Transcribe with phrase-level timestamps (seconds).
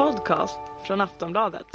[0.00, 1.66] podcast från Aftonbladet.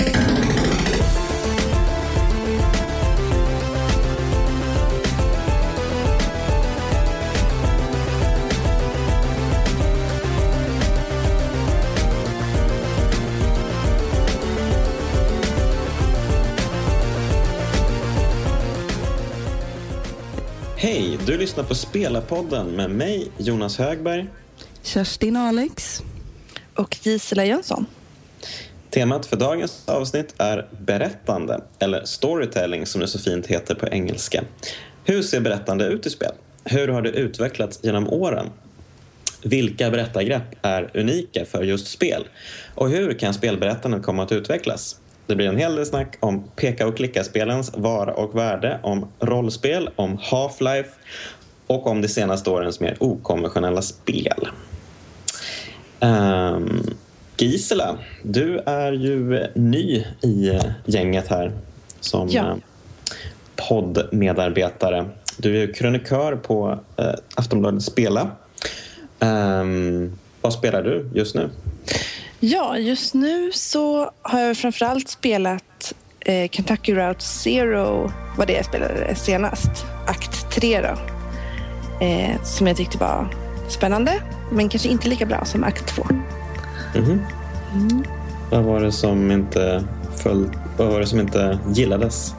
[20.77, 24.27] Hej, du lyssnar på Spelarpodden med mig, Jonas Högberg.
[24.81, 26.01] Kerstin Alex.
[26.75, 27.85] Och Gisela Jönsson.
[28.95, 34.43] Temat för dagens avsnitt är berättande, eller storytelling som det så fint heter på engelska.
[35.03, 36.31] Hur ser berättande ut i spel?
[36.63, 38.49] Hur har det utvecklats genom åren?
[39.43, 42.27] Vilka berättargrepp är unika för just spel?
[42.75, 44.99] Och hur kan spelberättandet komma att utvecklas?
[45.27, 49.89] Det blir en hel del snack om peka och klicka-spelens vara och värde, om rollspel,
[49.95, 50.89] om Half-Life
[51.67, 54.47] och om de senaste årens mer okonventionella spel.
[55.99, 56.95] Um,
[57.37, 61.51] Gisela, du är ju ny i gänget här
[61.99, 62.41] som Ja.
[62.49, 62.55] eh,
[63.55, 65.05] poddmedarbetare.
[65.37, 67.05] Du är krönikör på uh,
[67.35, 68.31] Aftonbladet Spela.
[69.19, 71.49] Um, vad spelar du just nu?
[72.39, 78.65] Ja, just nu så har jag framförallt spelat eh, Kentucky Route Zero, var det jag
[78.65, 79.69] spelade senast.
[80.07, 80.97] Akt 3 då.
[82.05, 83.27] Eh, som jag tyckte var
[83.69, 86.03] spännande, men kanske inte lika bra som Akt 2.
[86.95, 87.21] Mhm.
[88.51, 89.83] Vad var det som inte
[90.23, 92.33] föll, vad var det som inte gillades?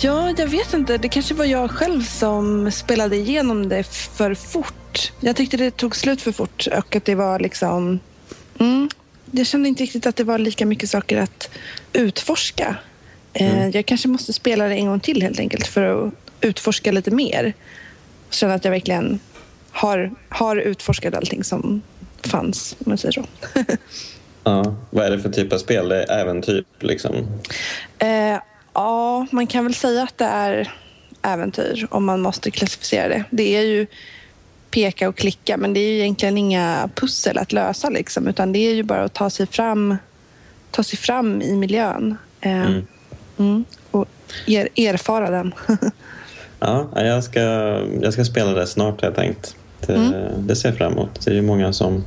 [0.00, 0.98] Ja, jag vet inte.
[0.98, 5.12] Det kanske var jag själv som spelade igenom det för fort.
[5.20, 8.00] Jag tyckte det tog slut för fort och att det var liksom...
[8.58, 8.88] Mm,
[9.30, 11.50] jag kände inte riktigt att det var lika mycket saker att
[11.92, 12.76] utforska.
[13.32, 17.10] Eh, Jag kanske måste spela det en gång till helt enkelt för att utforska lite
[17.10, 17.52] mer.
[18.30, 19.20] Känna att jag verkligen
[19.70, 21.82] har, har utforskat allting som
[22.26, 23.24] fanns, om man säger så.
[24.44, 25.88] Ja, vad är det för typ av spel?
[25.88, 27.14] Det är äventyr liksom?
[27.98, 28.38] Eh,
[28.72, 30.72] ja, man kan väl säga att det är
[31.22, 33.24] äventyr om man måste klassificera det.
[33.30, 33.86] Det är ju
[34.70, 38.58] peka och klicka, men det är ju egentligen inga pussel att lösa liksom, utan det
[38.58, 39.96] är ju bara att ta sig fram,
[40.70, 42.86] ta sig fram i miljön eh, Mm.
[43.38, 44.08] mm, och
[44.46, 45.54] er, erfara den.
[46.62, 47.40] Ja, jag ska,
[48.02, 49.56] jag ska spela det snart har jag tänkt.
[49.86, 51.20] Det, det ser jag fram emot.
[51.24, 52.04] Det är ju många som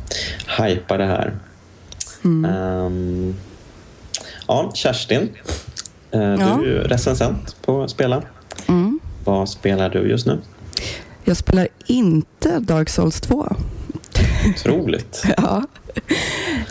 [0.60, 1.34] hypar det här.
[2.24, 3.36] Ehm,
[4.48, 5.30] ja, Kerstin.
[6.12, 6.36] eh, Ja.
[6.36, 8.22] Du är ju recensent på Spela.
[8.68, 9.00] Mm.
[9.24, 10.40] Vad spelar du just nu?
[11.24, 13.56] Jag spelar inte Dark Souls 2.
[14.56, 15.24] Otroligt.
[15.38, 15.64] ja.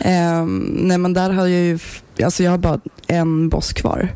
[0.00, 1.78] Ehm, nej men där har jag ju,
[2.24, 4.14] alltså jag har bara en boss kvar.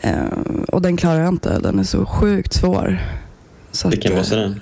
[0.00, 2.98] Ehm, och den klarar jag inte, den är så sjukt svår.
[3.72, 4.54] Så att, Vilken eh, boss är det?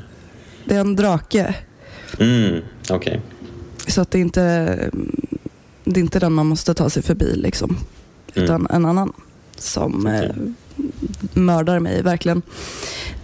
[0.65, 1.55] Det är en drake.
[2.21, 3.21] Mm, Okej.
[3.87, 4.91] Så att det är inte,
[5.85, 7.77] det är inte den man måste ta sig förbi liksom.
[8.35, 9.13] Utan en annan
[9.57, 10.35] som eh, Okej.
[11.35, 12.43] mördar mig verkligen.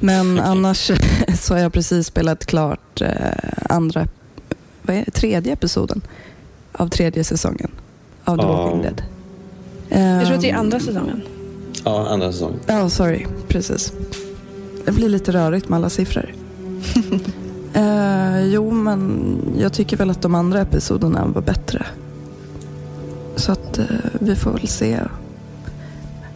[0.01, 0.91] Men annars
[1.41, 3.11] så har jag precis spelat klart eh,
[3.69, 4.09] andra,
[4.83, 6.01] vad är det, tredje episoden
[6.73, 7.71] av tredje säsongen
[8.25, 8.45] av The.
[8.47, 9.03] Walking Dead.
[9.89, 11.23] Jag tror att det är Ehm, andra säsongen.
[11.85, 12.61] Ja, andra säsongen.
[12.67, 13.27] Ja, sorry.
[13.49, 13.93] Precis.
[14.85, 16.35] Det blir lite rörigt med alla siffror.
[17.75, 21.87] eh, jo, men jag tycker väl att de andra episoderna var bättre.
[23.37, 23.87] Så att eh,
[24.20, 25.00] vi får väl se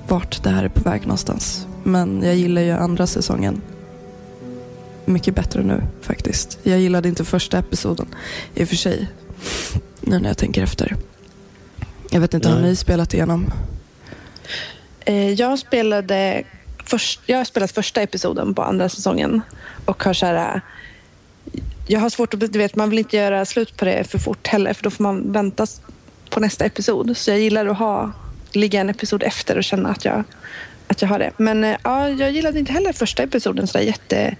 [0.08, 1.66] vart det här är på väg någonstans.
[1.82, 3.60] Men jag gillar ju andra säsongen
[5.04, 6.58] mycket bättre nu faktiskt.
[6.62, 8.06] Jag gillade inte första episoden
[8.54, 9.08] i och för sig.
[10.00, 10.96] Nu när jag tänker efter.
[12.10, 12.70] Jag vet inte, har Nej.
[12.70, 13.52] ni spelat igenom?
[15.00, 16.42] Eh, jag spelade
[16.90, 19.42] först, jag har spelat första episoden på andra säsongen
[19.84, 20.60] och har så här,
[21.86, 24.46] jag har svårt att, du vet, man vill inte göra slut på det för fort
[24.46, 25.66] heller för då får man vänta
[26.30, 27.16] på nästa episod.
[27.16, 28.12] Så jag gillar att ha,
[28.52, 30.24] ligga en episod efter och känna att jag,
[30.88, 31.32] att jag har det.
[31.36, 34.36] Men eh, ja, jag gillade inte heller första episoden så där jätte,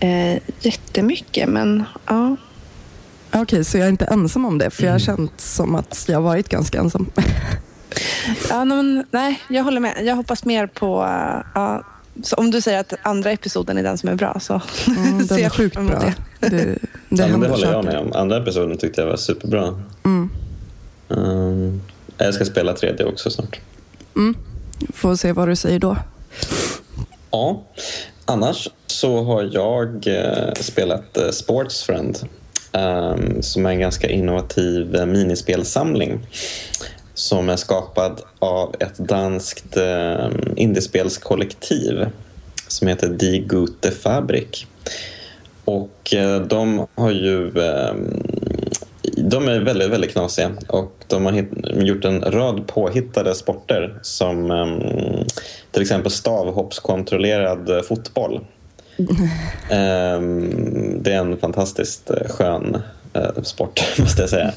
[0.00, 1.48] eh, jättemycket.
[1.48, 2.36] Men ja,
[3.32, 6.16] Okej, så jag är inte ensam om det, för jag har känt som att jag
[6.16, 7.10] har varit ganska ensam.
[8.48, 9.94] Ja, men, nej, jag håller med.
[10.04, 11.02] Jag hoppas mer på...
[11.02, 11.84] eh, ja,
[12.22, 15.38] så om du säger att andra episoden är den som är bra så Mm, ser
[15.38, 16.12] jag sjukt fram emot bra.
[16.40, 16.48] det.
[16.48, 16.56] Det,
[17.08, 18.12] det, Ja, men det håller jag med om.
[18.12, 19.82] Andra episoden tyckte jag var superbra.
[20.04, 20.30] Mm,
[21.10, 21.82] Ehm,
[22.18, 23.60] jag ska spela tredje också snart.
[24.16, 24.34] mm.
[24.94, 25.96] Får se vad du säger då.
[27.30, 27.62] Ja,
[28.24, 32.18] annars så har jag eh, spelat eh, Sportsfriend
[32.72, 36.26] ehm, som är en ganska innovativ minispelsamling
[37.20, 42.06] som är skapad av ett danskt eh, indiespelskollektiv
[42.68, 44.66] som heter Die Gute Fabrik.
[45.64, 47.94] Och eh, de har ju eh,
[49.16, 51.46] de är väldigt, väldigt knasiga och de har
[51.82, 54.80] gjort en rad påhittade sporter som um,
[55.70, 58.40] till exempel stavhoppskontrollerad fotboll.
[58.98, 59.08] um,
[61.02, 62.82] det är en fantastiskt eh, skön
[63.16, 64.52] uh, sport, måste jag säga.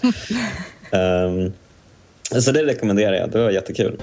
[0.92, 1.54] Um,
[2.42, 4.02] så det rekommenderar jag, det var jättekul.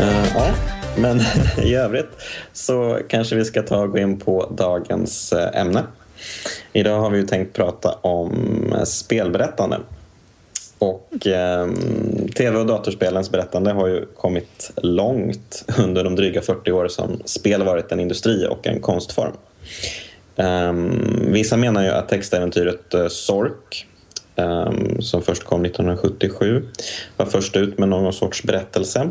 [0.00, 0.54] Eh,
[0.96, 1.20] men
[1.64, 2.10] i övrigt
[2.52, 5.82] så kanske vi ska ta och gå in på dagens eh, ämne.
[6.72, 8.32] Idag har vi ju tänkt prata om
[8.76, 9.80] eh, spelberättande.
[10.82, 11.68] Och eh,
[12.36, 17.62] tv och datorspelens berättande har ju kommit långt under de dryga 40 år som spel
[17.62, 19.32] varit en industri och en konstform.
[20.36, 23.86] Um, vissa menar ju att textäventyret eh, uh, Sork
[24.36, 26.68] um, ehm, som först kom 1977
[27.16, 29.10] var först ut med någon sorts berättelse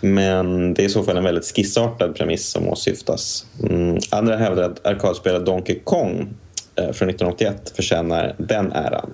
[0.00, 3.46] men det är i så fall en väldigt skissartad premiss som åsyftas.
[3.62, 3.98] Mm.
[4.10, 6.28] Andra hävdar att arkadspelet Donkey Kong
[6.76, 9.10] eh, från 1981 förtjänar den äran.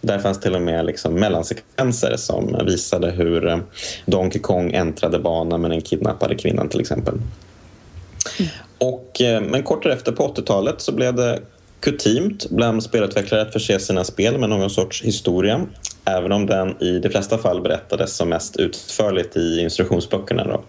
[0.00, 3.58] Där fanns till och med liksom mellansekvenser som visade hur eh,
[4.06, 7.14] Donkey Kong äntrade banan med den kidnappade kvinnan till exempel.
[7.14, 8.50] Mm.
[8.78, 11.40] Och, eh, men kort därefter på 80-talet så blev det
[11.80, 15.66] kutymt bland spelutvecklare att förse sina spel med någon sorts historia
[16.04, 20.44] även om den i de flesta fall berättades som mest utförligt i instruktionsböckerna.
[20.44, 20.62] Då.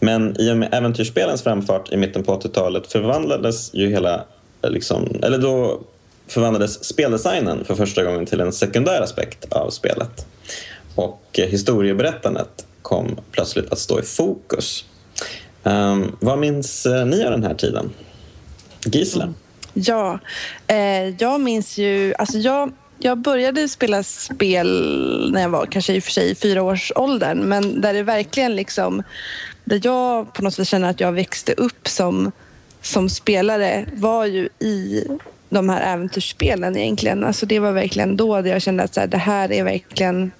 [0.00, 4.24] Men i och med äventyrsspelens framfart i mitten på 80-talet förvandlades ju hela,
[4.62, 5.80] liksom, eller då
[6.26, 10.26] förvandlades speldesignen för första gången till en sekundär aspekt av spelet.
[10.94, 14.84] Och eh, historieberättandet kom plötsligt att stå i fokus.
[15.62, 17.90] Um, vad minns eh, ni av den här tiden?
[18.84, 19.24] Gisela?
[19.24, 19.34] Mm.
[19.74, 20.18] Ja,
[20.66, 22.14] eh, jag minns ju...
[22.18, 26.34] Alltså jag, jag började spela spel när jag var kanske i och för sig i
[26.34, 29.02] fyra års åldern men där det verkligen liksom...
[29.64, 32.32] Där jag på något sätt känner att jag växte upp som,
[32.82, 35.04] som spelare var ju i
[35.54, 37.24] de här äventyrsspelen egentligen.
[37.24, 40.32] Alltså det var verkligen då jag kände att så här, det här är verkligen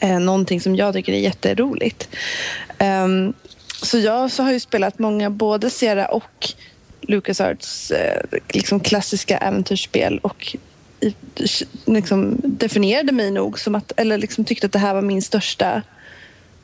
[0.00, 2.08] eh, någonting som jag tycker är jätteroligt.
[3.04, 3.32] Um,
[3.82, 6.48] så jag så har ju spelat många, både Sierra och
[7.00, 10.56] LucasArts eh, liksom klassiska äventyrsspel och
[11.84, 15.82] liksom definierade mig nog som att, eller liksom tyckte att det här var min största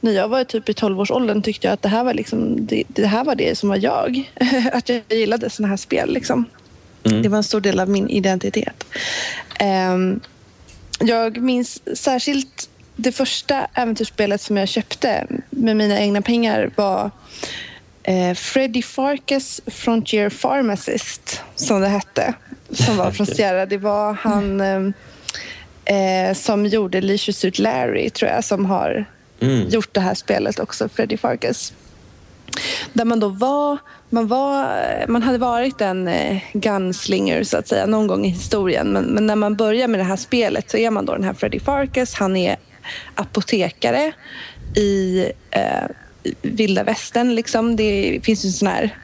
[0.01, 3.07] när jag var typ i 12-årsåldern tyckte jag att det här var, liksom, det, det,
[3.07, 4.33] här var det som var jag.
[4.73, 6.13] att jag gillade såna här spel.
[6.13, 6.45] Liksom.
[7.05, 7.23] Mm.
[7.23, 8.85] Det var en stor del av min identitet.
[9.93, 10.21] Um,
[11.01, 17.11] jag minns särskilt det första äventyrsspelet som jag köpte med mina egna pengar var
[18.03, 22.35] eh, Freddy Farkas Frontier Pharmacist, som det hette,
[22.71, 23.67] som var från Sierra.
[23.67, 29.05] Det var han eh, eh, som gjorde Leisure Suit Larry, tror jag, som har
[29.41, 29.69] mm.
[29.69, 31.73] gjort det här spelet också, Freddy Farkas.
[32.93, 33.79] Där man då var
[34.11, 38.93] man, var, man hade varit en eh, gunslinger så att säga någon gång i historien
[38.93, 41.35] men, men, när man börjar med det här spelet så är man då den här
[41.35, 42.15] Freddy Farkas.
[42.15, 42.57] Han är
[43.15, 44.13] apotekare
[44.77, 45.87] i eh,
[46.43, 47.35] vilda västern.
[47.35, 47.77] Liksom.
[47.77, 48.95] Det finns en sån här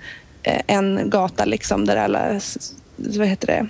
[0.43, 2.41] eh, en gata liksom, där alla,
[2.97, 3.67] vad heter det,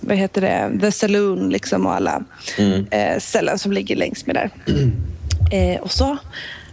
[0.00, 2.24] vad heter det, The Saloon liksom, och alla
[2.58, 2.86] mm.
[2.90, 4.50] eh, ställen som ligger längs med där.
[4.68, 4.92] Mm.
[5.52, 6.16] Eh, och så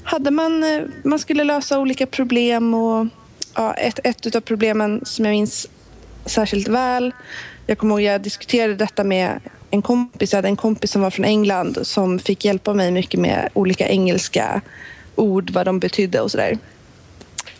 [0.03, 3.07] hade man, eh, man skulle lösa olika problem och
[3.59, 5.67] ja, ett, ett av problemen som jag minns
[6.25, 7.13] särskilt väl,
[7.67, 9.39] jag kommer ihåg jag diskuterade detta med
[9.71, 13.19] en kompis, jag hade en kompis som var från England som fick hjälpa mig mycket
[13.19, 14.61] med olika engelska
[15.15, 16.57] ord, vad de betydde och sådär.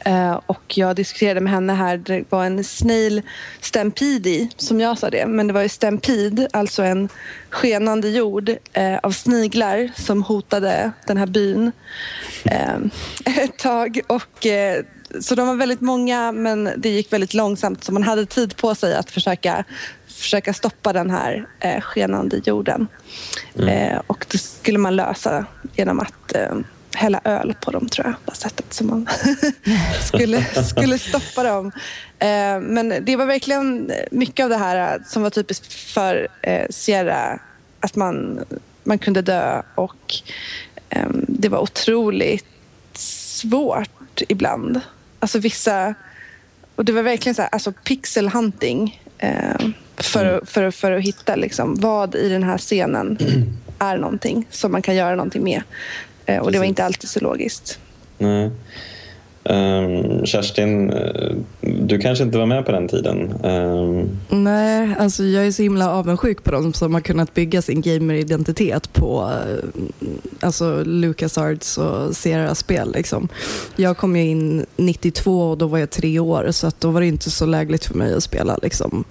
[0.07, 3.21] Uh, och jag diskuterade med henne här, det var en snail
[3.61, 7.09] stampede som jag sa det, men det var ju stampede, alltså en
[7.49, 11.71] skenande jord uh, av sniglar som hotade den här byn
[12.45, 12.91] uh,
[13.43, 13.99] ett tag.
[14.07, 14.47] Och,
[15.21, 18.75] så de var väldigt många, men det gick väldigt långsamt så man hade tid på
[18.75, 19.63] sig att försöka,
[20.07, 21.47] försöka stoppa den här
[21.81, 22.87] skenande jorden.
[23.59, 24.01] Mm.
[24.07, 26.35] och det skulle man lösa genom att
[26.99, 29.07] hälla öl på dem tror jag var sättet som man
[30.07, 31.71] skulle, skulle stoppa dem.
[32.19, 37.39] Eh, men det var verkligen mycket av det här som var typiskt för eh, Sierra.
[37.79, 38.45] Att man,
[38.83, 40.15] man kunde dö och
[40.89, 42.45] eh, det var otroligt
[42.93, 44.81] svårt ibland.
[45.19, 45.93] Alltså vissa...
[46.75, 49.01] Och det var verkligen så här, alltså pixel hunting
[49.95, 50.45] för, mm.
[50.45, 53.17] för, för att hitta liksom, vad i den här scenen
[53.79, 55.63] är någonting som man kan göra någonting med.
[56.29, 57.79] Eh, och det var inte alltid så logiskt.
[58.17, 58.51] Nej.
[59.43, 63.33] Um, Kerstin, eh, du kanske inte var med på den tiden?
[63.43, 64.09] Um...
[64.29, 68.93] Nej, alltså jag är så himla avundsjuk på dem som har kunnat bygga sin gameridentitet
[68.93, 69.83] på eh,
[70.39, 72.91] alltså LucasArts och Sierra-spel.
[72.93, 73.27] Liksom.
[73.75, 77.01] Jag kom ju in 92 och då var jag tre år så att då var
[77.01, 78.57] det inte så lägligt för mig att spela.
[78.61, 79.03] Liksom.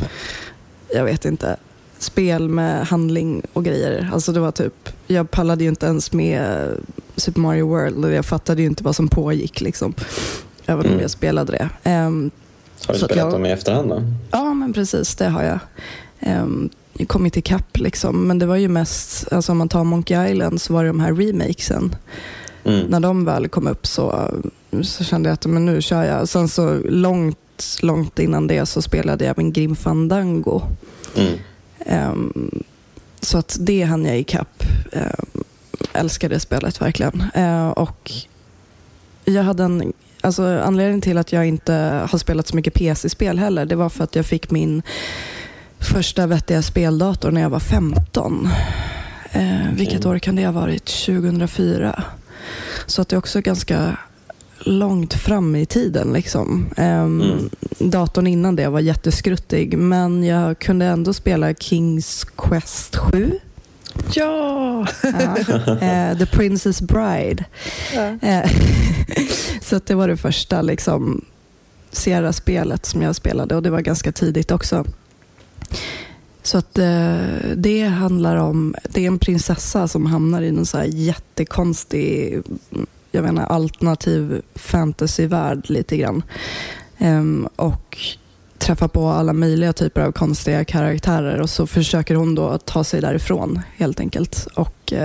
[0.94, 1.56] Jag vet inte
[1.98, 4.10] spel med handling och grejer.
[4.12, 6.70] Alltså det var typ, jag pallade ju inte ens med
[7.16, 9.60] Super Mario World och jag fattade ju inte vad som pågick.
[9.60, 9.94] Liksom.
[10.66, 11.00] Även om mm.
[11.00, 11.90] jag spelade det.
[11.90, 12.30] Um,
[12.86, 14.02] har du spelat jag, dem i efterhand då?
[14.30, 15.14] Ja, men precis.
[15.14, 15.58] Det har jag.
[16.42, 16.70] Um,
[17.06, 18.26] kommit ikapp liksom.
[18.26, 21.00] Men det var ju mest, alltså om man tar Monkey Island så var det de
[21.00, 21.96] här remakesen.
[22.64, 22.86] Mm.
[22.86, 24.30] När de väl kom upp så,
[24.82, 26.28] så kände jag att men nu kör jag.
[26.28, 30.62] Sen så långt, långt innan det så spelade jag även Grim Fandango.
[31.16, 31.38] Mm.
[31.88, 32.64] Um,
[33.20, 34.64] så att det hann jag ikapp.
[34.92, 35.44] Um,
[35.92, 37.24] älskade spelet verkligen.
[37.36, 38.12] Uh, och
[39.24, 41.72] jag hade en, alltså, anledningen till att jag inte
[42.10, 44.82] har spelat så mycket PC-spel heller, det var för att jag fick min
[45.78, 48.48] första vettiga speldator när jag var 15.
[49.36, 50.84] Uh, vilket år kan det ha varit?
[50.84, 52.02] 2004.
[52.86, 53.96] Så att det är också ganska
[54.60, 56.12] långt fram i tiden.
[56.12, 56.66] Liksom.
[56.76, 57.50] Um, mm.
[57.78, 63.38] Datorn innan det var jätteskruttig, men jag kunde ändå spela Kings Quest 7.
[64.12, 64.86] Ja!
[65.04, 67.44] uh, The Princess Bride.
[67.94, 68.10] Ja.
[68.10, 68.50] Uh,
[69.62, 71.24] så det var det första liksom,
[71.90, 74.84] Sierra-spelet som jag spelade och det var ganska tidigt också.
[76.42, 80.78] Så att uh, det handlar om, det är en prinsessa som hamnar i en så
[80.78, 82.42] här jättekonstig
[83.18, 86.22] jag menar, alternativ fantasyvärld lite grann.
[86.98, 87.98] Um, och
[88.58, 93.00] träffar på alla möjliga typer av konstiga karaktärer och så försöker hon då ta sig
[93.00, 94.48] därifrån helt enkelt.
[94.54, 94.98] Och uh,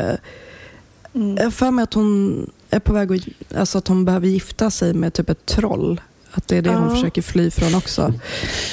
[1.13, 1.37] mm.
[1.37, 4.93] Jag för mig att hon är på väg att, alltså att hon behöver gifta sig
[4.93, 6.01] med typ ett troll.
[6.31, 6.77] Att det är det ja.
[6.77, 8.13] hon försöker fly från också.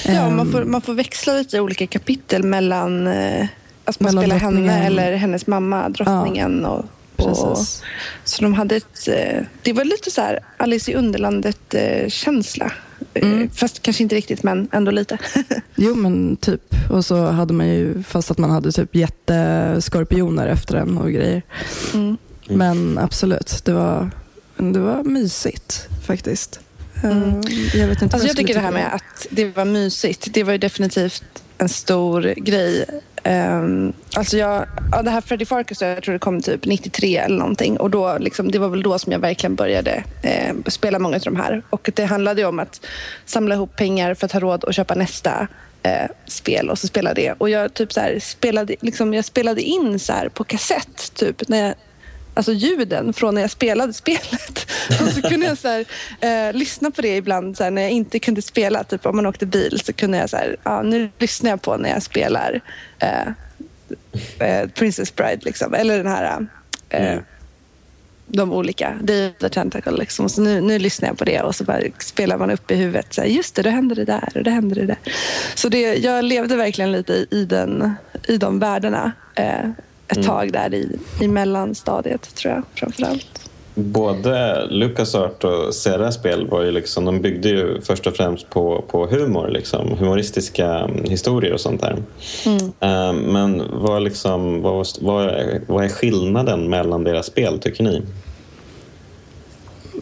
[0.06, 3.46] Ja, um, man, får, man får växla lite olika kapitel mellan uh,
[3.84, 6.60] att man spelar henne eller hennes mamma, drottningen.
[6.62, 6.68] Ja.
[6.68, 6.84] Och
[7.24, 7.82] Precis.
[8.24, 12.72] så de hade ett, eh, det var lite så här Alice i Underlandet-känsla.
[13.14, 13.50] Eh, mm.
[13.50, 15.18] Fast kanske inte riktigt, men ändå lite.
[15.76, 16.74] jo, men typ.
[16.90, 21.42] Och så hade man ju, fast att man hade typ jätteskorpioner efter den och grejer.
[21.94, 22.16] Mm.
[22.48, 24.10] Men absolut, det var,
[24.56, 26.60] det var mysigt faktiskt.
[27.02, 27.22] Mm.
[27.28, 30.44] Eh, jag, vet inte alltså jag tycker det här med att det var mysigt, det
[30.44, 32.86] var ju definitivt en stor grej
[33.24, 37.38] Um, alltså jag, ja, det här Freddie Farkas, jag tror det kom typ 93 eller
[37.38, 37.76] någonting.
[37.76, 41.22] Och då, liksom, det var väl då som jag verkligen började eh, spela många av
[41.22, 41.62] de här.
[41.70, 42.86] Och det handlade om att
[43.24, 45.48] samla ihop pengar för att ha råd att köpa nästa
[45.82, 47.32] eh, spel och så spela det.
[47.38, 51.66] Och jag, typ så här, spelade, liksom, jag spelade in så på kassett typ, när
[51.66, 51.74] jag
[52.34, 54.70] alltså ljuden från när jag spelade spelet.
[55.00, 55.84] Och så kunde jag så här,
[56.20, 58.84] eh, lyssna på det ibland så här, när jag inte kunde spela.
[58.84, 61.76] Typ om man åkte bil så kunde jag så här, ja, nu lyssnar jag på
[61.76, 62.60] när jag spelar
[62.98, 63.28] eh,
[64.38, 65.40] eh, Princess Bride.
[65.44, 65.74] Liksom.
[65.74, 66.46] Eller den här
[66.88, 67.24] eh, mm.
[68.26, 69.96] de olika, Day the Tentacle.
[69.96, 70.28] Liksom.
[70.28, 73.14] Så nu, nu lyssnar jag på det och så bara spelar man upp i huvudet.
[73.14, 74.98] Så här, Just det, då hände det där och det hände det där.
[75.54, 77.94] Så det, jag levde verkligen lite i, i, den,
[78.28, 79.12] i de världarna.
[80.10, 80.28] Eh, ett mm.
[80.28, 83.50] tag där i, i mellanstadiet tror jag framförallt.
[83.74, 88.84] Både LucasArt och Serra spel var ju liksom, de byggde ju först och främst på,
[88.88, 91.96] på humor, liksom, humoristiska mm, historier och sånt där.
[92.46, 92.62] Mm.
[92.62, 98.02] Uh, men vad, liksom, vad, vad, är, vad är skillnaden mellan deras spel tycker ni?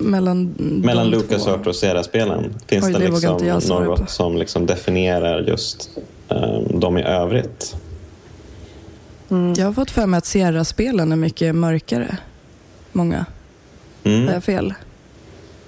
[0.01, 2.55] Mellan, mellan LucasArt och Serra-spelen?
[2.67, 5.91] Finns Oj, det, det liksom något som liksom definierar just
[6.29, 7.77] um, dem i övrigt?
[9.31, 9.55] Mm.
[9.57, 12.17] Jag har fått för mig att Sierra-spelen är mycket mörkare.
[12.93, 13.27] Många.
[14.05, 14.27] Mm.
[14.27, 14.75] Har jag fel?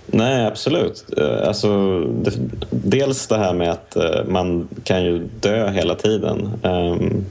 [0.06, 1.04] Nej, absolut.
[1.18, 2.32] Eh, alltså, det,
[2.70, 7.26] dels det här med att uh, man kan ju dö hela tiden um,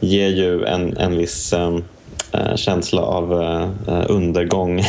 [0.00, 1.84] ger ju en, en viss um,
[2.56, 4.82] känsla av uh, undergång.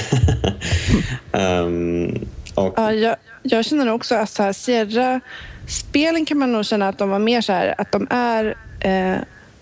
[1.31, 2.73] um, och...
[2.77, 7.09] ja, jag, jag känner också att så här, Sierra-spelen kan man nog känna att de
[7.09, 8.55] var mer så här, att de är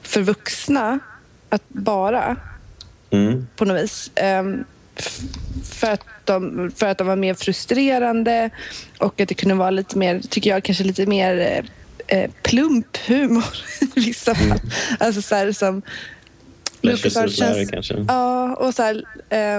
[0.07, 0.99] för vuxna
[1.49, 2.35] att vara
[3.09, 3.47] mm.
[3.55, 4.11] på något vis.
[4.39, 4.65] Um,
[5.63, 8.49] för, att de, för att de var mer frustrerande
[8.97, 11.63] och att det kunde vara lite mer, tycker jag, kanske lite mer
[12.07, 13.45] eh, plump humor
[13.95, 14.45] i vissa fall.
[14.45, 14.59] Mm.
[14.99, 15.81] Alltså så här, som
[16.81, 18.05] Lucas känns, kanske?
[18.07, 19.03] Ja, och så här,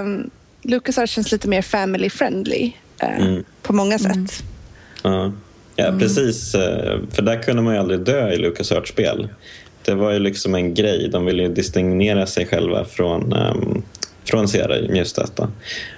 [0.01, 0.29] um,
[0.61, 2.71] Lucas känns lite mer family friendly
[3.03, 3.43] uh, mm.
[3.61, 4.15] på många sätt.
[4.15, 4.27] Mm.
[5.03, 5.31] Ja.
[5.79, 5.99] Ja, mm.
[5.99, 6.55] precis.
[6.55, 9.29] Eh, för där kunde man ju aldrig dö i LucasArts-spel.
[9.85, 11.09] Det var ju liksom en grej.
[11.11, 13.83] De ville ju distingera sig själva från, um,
[14.25, 15.51] från Sierra Mjustöta.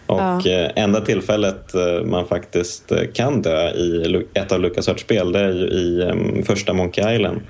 [0.05, 0.47] Och Ja.
[0.49, 5.39] eh, enda tillfället eh, man faktiskt eh, kan dö i ett av LucasArts spel det
[5.39, 7.41] är ju i em, första Monkey Island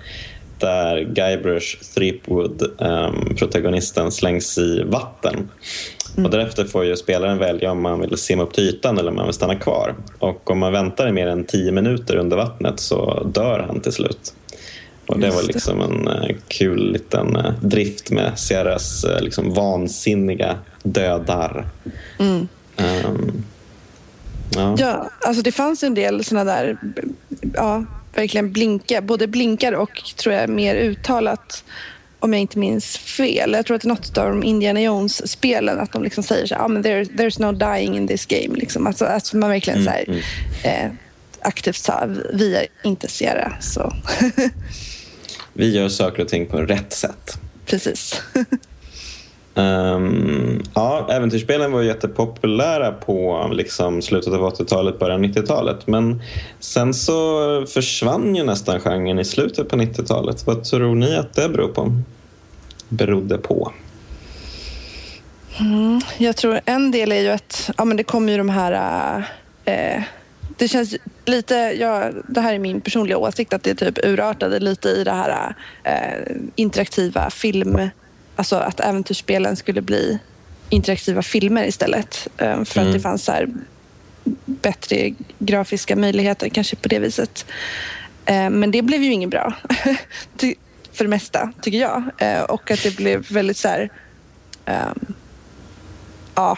[0.59, 5.49] där Guybrush Threepwood, em, protagonisten, slängs i vatten.
[6.23, 9.15] Och därefter får ju spelaren välja om man vill simma upp till ytan eller om
[9.15, 9.95] man vill stanna kvar.
[10.19, 13.91] Och om man väntar i mer än tio minuter under vattnet så dör han till
[13.91, 14.33] slut.
[15.11, 15.53] Och det Just var det.
[15.53, 21.67] liksom en eh, kul liten eh, drift med Sierras eh, liksom vansinniga dödar.
[22.19, 22.47] Ehm,
[24.55, 24.75] ja.
[24.77, 26.77] Ja, alltså det fanns en del såna där,
[27.53, 31.63] ja, verkligen blinka, både blinkar och tror jag mer uttalat
[32.19, 33.51] om jag inte minns fel.
[33.53, 36.61] Jag tror att det något av de Indiana Jones-spelen att de liksom säger så här,
[36.61, 38.55] ah, men there, there's no dying in this game.
[38.55, 38.87] Liksom.
[38.87, 40.23] Alltså, att man verkligen så här,
[40.63, 40.91] eh,
[41.41, 43.53] aktivt sa, vi är inte Sierra.
[43.61, 43.81] Så
[45.53, 47.39] Vi gör saker och ting på rätt sätt.
[47.65, 48.21] precis.
[49.55, 55.87] Ehm, ja, äventyrsspelen var jättepopulära på liksom, slutet av 80-talet, början av 90-talet.
[55.87, 56.21] Men
[56.59, 60.47] sen så försvann ju nästan genren i slutet på 90-talet.
[60.47, 61.95] Vad tror ni att det beror på?
[62.89, 63.71] Berodde på?
[66.17, 69.23] Jag tror en del är ju att ja, men det kommer ju de här...
[69.65, 70.03] Eh,
[70.61, 74.89] det känns lite, ja, det här är min personliga åsikt, att det typ urartade lite
[74.89, 77.89] i det här eh, interaktiva film...
[78.35, 80.19] Alltså att äventyrsspelen skulle bli
[80.69, 82.27] interaktiva filmer istället.
[82.37, 82.93] Eh, för att Mm.
[82.93, 83.47] det fanns så här
[84.45, 87.45] bättre grafiska möjligheter kanske på det viset.
[88.25, 89.53] Eh, men det blev ju inget bra.
[90.93, 92.03] För det mesta, tycker jag.
[92.17, 93.89] Eh, och att det blev väldigt så här...
[94.65, 95.13] ehm,
[96.35, 96.57] ja,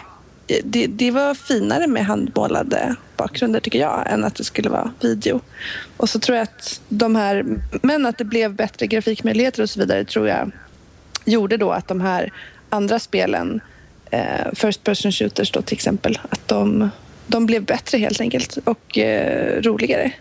[0.64, 5.42] det, det var finare med handmålade bakgrunder tycker jag än att det skulle vara video.
[5.98, 7.46] Och så tror jag att de här,
[7.82, 10.52] men att det blev bättre grafikmöjligheter och så vidare tror jag
[11.26, 12.34] gjorde då att de här
[12.70, 13.62] andra spelen,
[14.12, 16.90] eh, First person shooters då till exempel, att de,
[17.28, 20.12] de blev bättre helt enkelt och eh, roligare.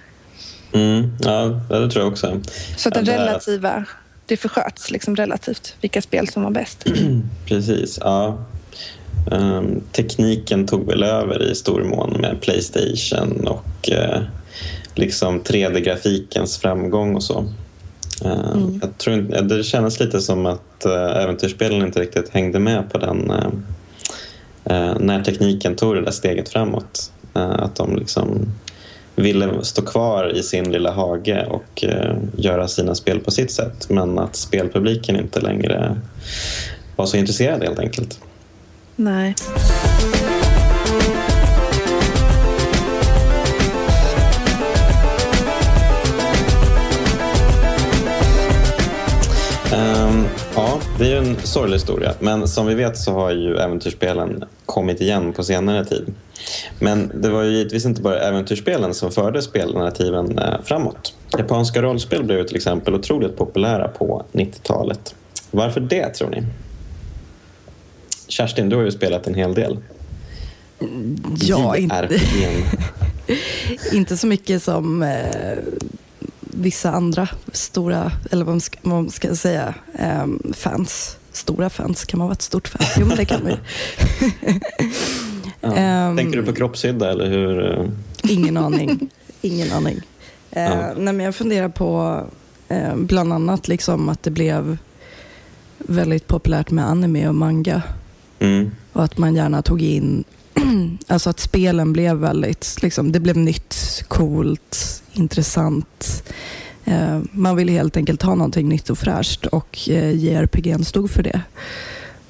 [0.72, 2.40] Mm, ja, det tror jag också.
[2.76, 3.84] Så att den Ja, det relativa,
[4.26, 6.84] det försköts liksom relativt vilka spel som var bäst.
[7.46, 8.44] Precis, ja.
[9.30, 14.22] Ehm, tekniken tog väl över i stor mån med Playstation och eh,
[14.94, 17.44] liksom 3D-grafikens framgång och så.
[18.24, 22.92] Ehm, jag tror inte, det kändes lite som att uh, äventyrsspelen inte riktigt hängde med
[22.92, 23.30] på den
[24.64, 27.12] eh, när tekniken tog det där steget framåt.
[27.34, 28.46] Att de liksom
[29.16, 31.84] ville stå kvar i sin lilla hage och
[32.36, 36.00] göra sina spel på sitt sätt men att spelpubliken inte längre
[36.96, 38.20] var så intresserad helt enkelt.
[38.96, 39.34] Nej.
[49.74, 52.12] Um, ja, det är ju en sorglig historia.
[52.20, 56.14] Men som vi vet så har ju äventyrsspelen kommit igen på senare tid.
[56.78, 61.14] Men det var ju givetvis inte bara äventyrsspelen som förde spelnarrativen eh, framåt.
[61.38, 65.14] Japanska rollspel blev ju till exempel otroligt populära på 90-talet.
[65.50, 66.42] Varför det tror ni?
[68.32, 69.78] Kerstin, du har ju spelat en hel del.
[71.36, 72.20] Ja, inte,
[73.92, 75.58] inte så mycket som eh,
[76.40, 81.16] vissa andra stora, eller vad man ska, vad man ska säga, eh, fans.
[81.32, 82.86] Stora fans, kan man vara ett stort fan?
[82.98, 83.58] Jo, men det kan man ju.
[85.60, 85.76] Ja.
[85.76, 87.78] Ehm, Tänker du på kroppshydda eller hur?
[87.80, 87.86] eh?
[88.32, 89.10] Ingen aning.
[89.40, 90.00] Ingen aning.
[90.50, 90.92] Eh, Ja.
[90.96, 92.20] nej, men jag funderar på
[92.68, 94.76] eh, bland annat liksom att det blev
[95.78, 97.82] väldigt populärt med anime och manga.
[98.42, 98.70] Mm.
[98.92, 100.24] Och att man gärna tog in,
[101.06, 106.22] alltså att spelen blev väldigt, liksom, det blev nytt, coolt, intressant.
[106.84, 111.22] Eh, man ville helt enkelt ha någonting nytt och fräscht och eh, JRPG stod för
[111.22, 111.40] det.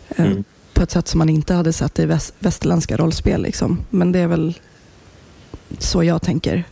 [0.08, 0.44] Eh, Mm.
[0.74, 3.42] På ett sätt som man inte hade sett i väst, västerländska rollspel.
[3.42, 3.80] Liksom.
[3.90, 4.58] Men det är väl
[5.78, 6.64] så jag tänker.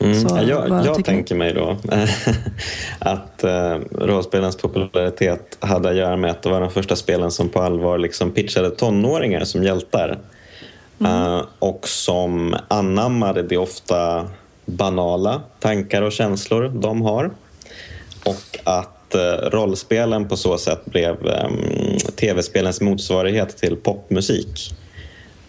[0.00, 0.14] Mm.
[0.14, 1.76] Så, Ja, jag jag tänker mig då
[2.98, 7.48] att eh, rollspelens popularitet hade att göra med att det var de första spelen som
[7.48, 10.18] på allvar liksom pitchade tonåringar som hjältar.
[11.04, 14.28] Eh, och som anammade det ofta
[14.66, 17.30] banala tankar och känslor de har.
[18.24, 21.48] Och att eh, rollspelen på så sätt blev eh,
[22.16, 24.74] tv-spelens motsvarighet till popmusik.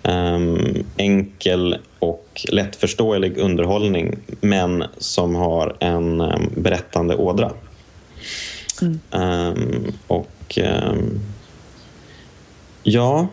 [0.04, 7.52] Ehm, enkel och lättförståelig underhållning men som har en um, berättande ådra.
[9.12, 11.20] Ehm, och ehm,
[12.84, 13.28] ja,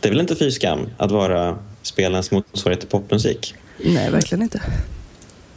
[0.00, 3.54] det är väl inte fy skam att vara spelens motsvarighet till popmusik.
[3.84, 4.62] Nej, verkligen inte.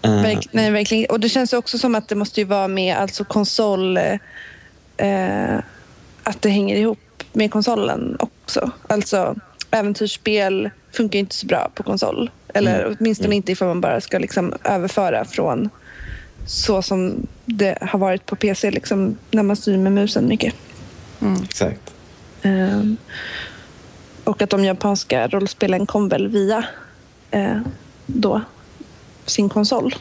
[0.02, 1.06] Ehm, Verk, nej, verkligen.
[1.10, 3.98] Och det känns också som att det måste ju vara med alltså konsol...
[4.98, 5.58] Eh,
[6.24, 8.72] att det hänger ihop med konsolen också.
[8.88, 9.36] Alltså,
[9.72, 12.32] äventyrsspel funkar inte så bra på konsol.
[12.54, 12.96] Eller Mm.
[13.00, 13.36] åtminstone Mm.
[13.36, 15.70] inte ifall man bara ska liksom överföra från
[16.48, 20.54] så som det har varit på PC, liksom, när man styr med musen mycket.
[21.44, 21.94] Exakt.
[22.42, 22.98] Ehm,
[24.24, 26.64] och att de japanska rollspelen kom väl via
[27.32, 27.58] eh,
[28.06, 28.42] då
[29.26, 29.96] sin konsol.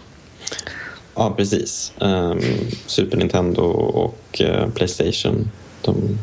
[1.14, 1.92] Ja, precis.
[2.00, 2.40] Ehm,
[2.86, 5.50] Super Nintendo och eh, Playstation.
[5.82, 6.18] De,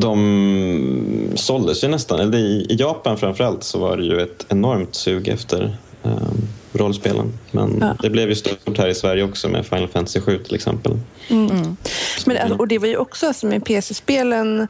[0.00, 2.20] de såldes ju nästan.
[2.20, 7.38] Eller i, I Japan framförallt så var det ju ett enormt sug efter ehm, rollspelen.
[7.50, 7.96] Men Ja.
[8.02, 10.92] det blev ju stort här i Sverige också med Final Fantasy 7 till exempel.
[11.28, 11.76] Men,
[12.26, 14.68] det- och det var ju också alltså, med PC-spelen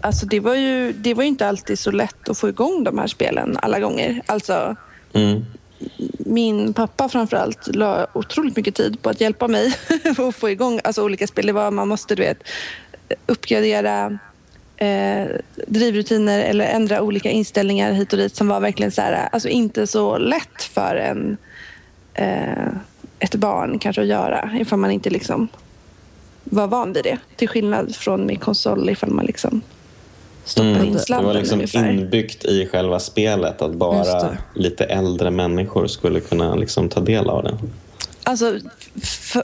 [0.00, 2.98] Alltså det var, ju, det var ju inte alltid så lätt att få igång de
[2.98, 4.22] här spelen alla gånger.
[4.26, 4.76] Alltså,
[5.12, 5.44] Mm.
[6.18, 9.72] min pappa framförallt la otroligt mycket tid på att hjälpa mig
[10.18, 11.46] att få igång alltså, olika spel.
[11.46, 12.38] Det var, man måste du vet,
[13.26, 14.18] uppgradera
[14.76, 15.26] eh,
[15.66, 19.86] drivrutiner eller ändra olika inställningar hit och dit som var verkligen så här, alltså inte
[19.86, 21.36] så lätt för en,
[22.14, 22.68] eh,
[23.18, 25.48] ett barn kanske att göra ifall man inte liksom
[26.44, 27.18] var van vid det.
[27.36, 29.60] Till skillnad från med konsol ifall man liksom
[30.44, 30.84] stoppar Mm.
[30.84, 31.90] in Det slanten var liksom ungefär.
[31.90, 34.38] inbyggt i själva spelet att bara det.
[34.54, 37.58] lite äldre människor skulle kunna liksom ta del av det.
[38.28, 38.58] Alltså,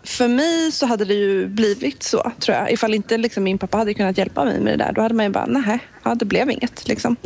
[0.04, 2.72] för mig så hade det ju blivit så, tror jag.
[2.72, 5.24] Ifall inte liksom, min pappa hade kunnat hjälpa mig med det där, då hade man
[5.24, 6.88] ju bara, nej, ja, det blev inget.
[6.88, 7.16] Liksom.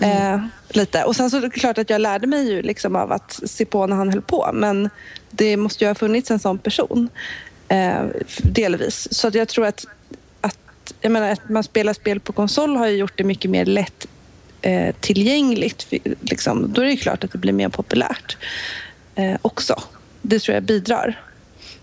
[0.00, 1.04] Eh, lite.
[1.04, 3.64] Och sen så är det klart att jag lärde mig ju liksom av att se
[3.64, 4.90] på när han höll på, men
[5.30, 7.08] det måste ju ha funnits en sån person,
[7.68, 8.04] eh,
[8.42, 9.08] delvis.
[9.10, 9.86] Så att jag tror att,
[10.40, 13.64] att, jag menar, att man spelar spel på konsol har ju gjort det mycket mer
[13.64, 14.06] lätt
[14.62, 15.86] eh, tillgängligt.
[16.20, 16.72] Liksom.
[16.72, 18.36] Då är det ju klart att det blir mer populärt
[19.14, 19.82] eh, också.
[20.22, 21.20] Det tror jag bidrar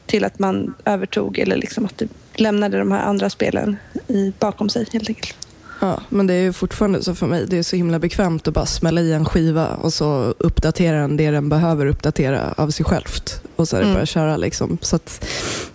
[0.06, 4.70] till att man övertog eller liksom att det lämnade de här andra spelen i, bakom
[4.70, 5.38] sig helt enkelt.
[5.82, 7.46] Ja, men det är ju fortfarande så för mig.
[7.48, 11.18] Det är så himla bekvämt att bara smälla i en skiva och så uppdaterar den
[11.18, 13.42] det den behöver uppdatera av sig självt.
[13.56, 13.94] Och så är det Mm.
[13.96, 14.78] bara att köra liksom.
[14.82, 15.26] Så att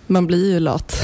[0.07, 1.01] man blir ju lat.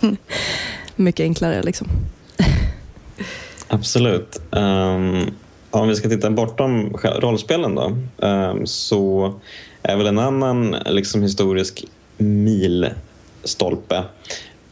[0.00, 0.16] Mm.
[0.96, 1.88] Mycket enklare liksom.
[3.68, 4.40] Absolut.
[4.50, 5.30] Um,
[5.70, 9.34] om vi ska titta bortom rollspelen då, ehm, så
[9.82, 11.84] är väl en annan liksom, historisk
[12.16, 14.04] milstolpe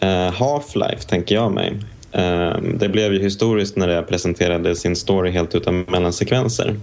[0.00, 1.76] eh, Half-Life, tänker jag mig.
[2.12, 6.76] Ehm, det blev ju historiskt när det presenterade sin story helt utan mellansekvenser.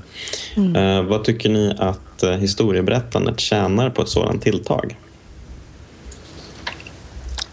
[0.75, 4.95] Eh, vad tycker ni att historieberättandet tjänar på ett sådant tilltag?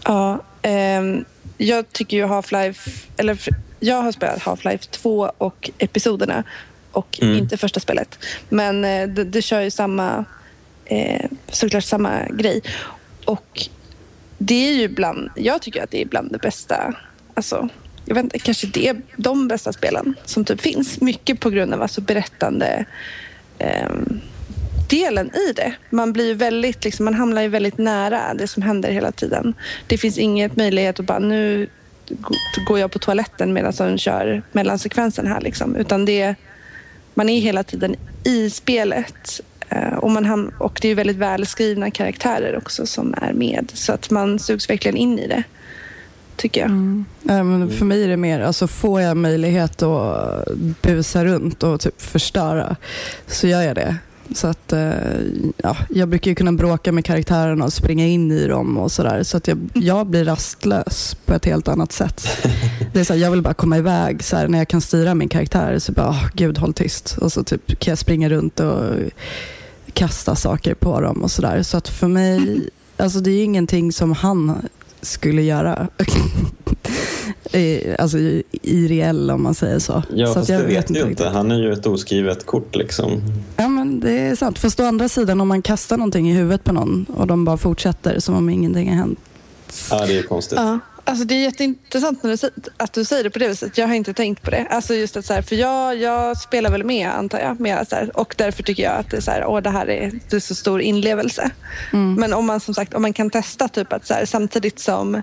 [0.03, 1.25] Ja, ehm,
[1.57, 3.37] jag tycker ju Half-Life, eller
[3.79, 6.43] jag har spelat Half-Life 2 och episoderna
[6.91, 7.37] och Mm.
[7.37, 8.19] inte första spelet.
[8.49, 10.25] Men det, det kör ju samma,
[10.85, 12.61] eh, såklart samma grej.
[13.25, 13.67] Och
[14.37, 16.93] det är ju bland, jag tycker att det är bland det bästa,
[17.33, 17.69] alltså
[18.05, 21.01] jag vet inte, kanske det är de bästa spelen som typ finns.
[21.01, 22.85] Mycket på grund av alltså berättande
[23.59, 23.89] eh,
[24.89, 25.73] delen i det.
[25.89, 29.53] Man blir ju väldigt, liksom, man hamnar ju väldigt nära det som händer hela tiden.
[29.87, 31.67] Det finns inget möjlighet att bara nu
[32.67, 35.75] går jag på toaletten medan de kör mellansekvensen här liksom.
[35.75, 36.35] Utan det,
[37.13, 39.41] man är hela tiden i spelet.
[39.75, 43.71] Eh, och, man ham- och det är ju väldigt välskrivna karaktärer också som är med.
[43.73, 45.43] Så att man sugs verkligen in i det.
[46.35, 46.69] Tycker jag.
[46.69, 47.05] Mm.
[47.29, 47.69] Mm.
[47.69, 50.47] för mig är det mer, alltså får jag möjlighet att
[50.81, 52.75] busa runt och typ förstöra
[53.27, 53.95] så gör jag det.
[54.35, 54.91] Så att, eh,
[55.57, 59.23] ja, jag brukar ju kunna bråka med karaktärerna och springa in i dem och sådär.
[59.23, 62.47] Så att jag, jag blir rastlös på ett helt annat sätt.
[62.93, 64.23] Det är så här, jag vill bara komma iväg.
[64.23, 67.17] Så här, när jag kan styra min karaktär så bara, oh, gud håll tyst.
[67.17, 68.83] Och så typ, kan jag springa runt och
[69.93, 71.63] kasta saker på dem och sådär.
[71.63, 74.67] Så att för mig, alltså det är ju ingenting som han
[75.01, 75.87] skulle göra.
[77.99, 80.03] Alltså i, i reell om man säger så.
[80.15, 81.29] Ja, så fast att jag det vet ju inte.
[81.29, 83.21] Han är ju ett oskrivet kort liksom.
[83.57, 84.59] Ja men det är sant.
[84.59, 87.57] Fast å andra sidan om man kastar någonting i huvudet på någon och de bara
[87.57, 89.19] fortsätter som om ingenting har hänt.
[89.91, 90.59] Ja, det är ju konstigt.
[90.59, 93.77] Ja, alltså det är jätteintressant när du, säger- att du säger det på det viset.
[93.77, 94.67] Jag har inte tänkt på det.
[94.69, 97.59] Alltså just att så här, för jag, jag spelar väl med antar jag.
[97.59, 99.89] Med så här, och därför tycker jag att det är, så här, åh, det här
[99.89, 101.51] är, det är så stor inlevelse.
[102.19, 105.15] Men om man som sagt om man kan testa typ att så här, samtidigt som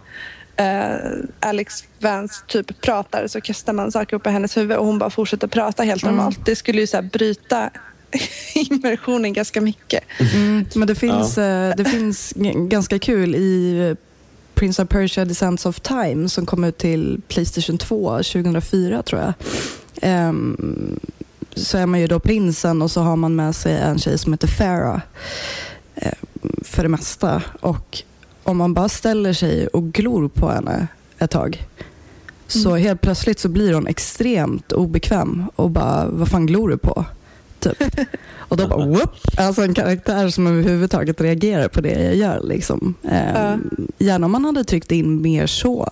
[0.56, 0.94] eh,
[1.40, 5.10] Alex Vance typ pratar så kastar man saker upp i hennes huvud och hon bara
[5.10, 6.46] fortsätter prata helt normalt.
[6.46, 7.70] Det skulle ju så här, bryta
[8.54, 10.04] immersionen ganska mycket.
[10.34, 12.32] Mm, men det finns, eh, det finns
[12.68, 13.96] ganska kul i
[14.60, 19.20] Prince of Persia The Sands of Time som kom ut till Playstation 2 2004 tror
[19.20, 19.32] jag.
[20.02, 21.00] Ehm,
[21.54, 24.32] så är man ju då prinsen och så har man med sig en tjej som
[24.32, 25.00] heter Farah
[25.94, 26.12] eh,
[26.64, 27.42] för det mesta.
[27.60, 28.02] Och
[28.42, 30.86] om man bara ställer sig och glor på henne
[31.18, 31.66] ett tag
[32.46, 37.04] Så helt plötsligt så blir hon extremt obekväm och bara, vad fan glor du på?
[37.60, 37.82] Typ.
[38.38, 39.10] Och då bara, whoop!
[39.36, 42.40] Alltså en karaktär som överhuvudtaget reagerar på det jag gör.
[42.44, 42.94] Liksom.
[43.04, 43.56] Eh,
[43.98, 45.90] Gärna om man hade tryckt in mer så.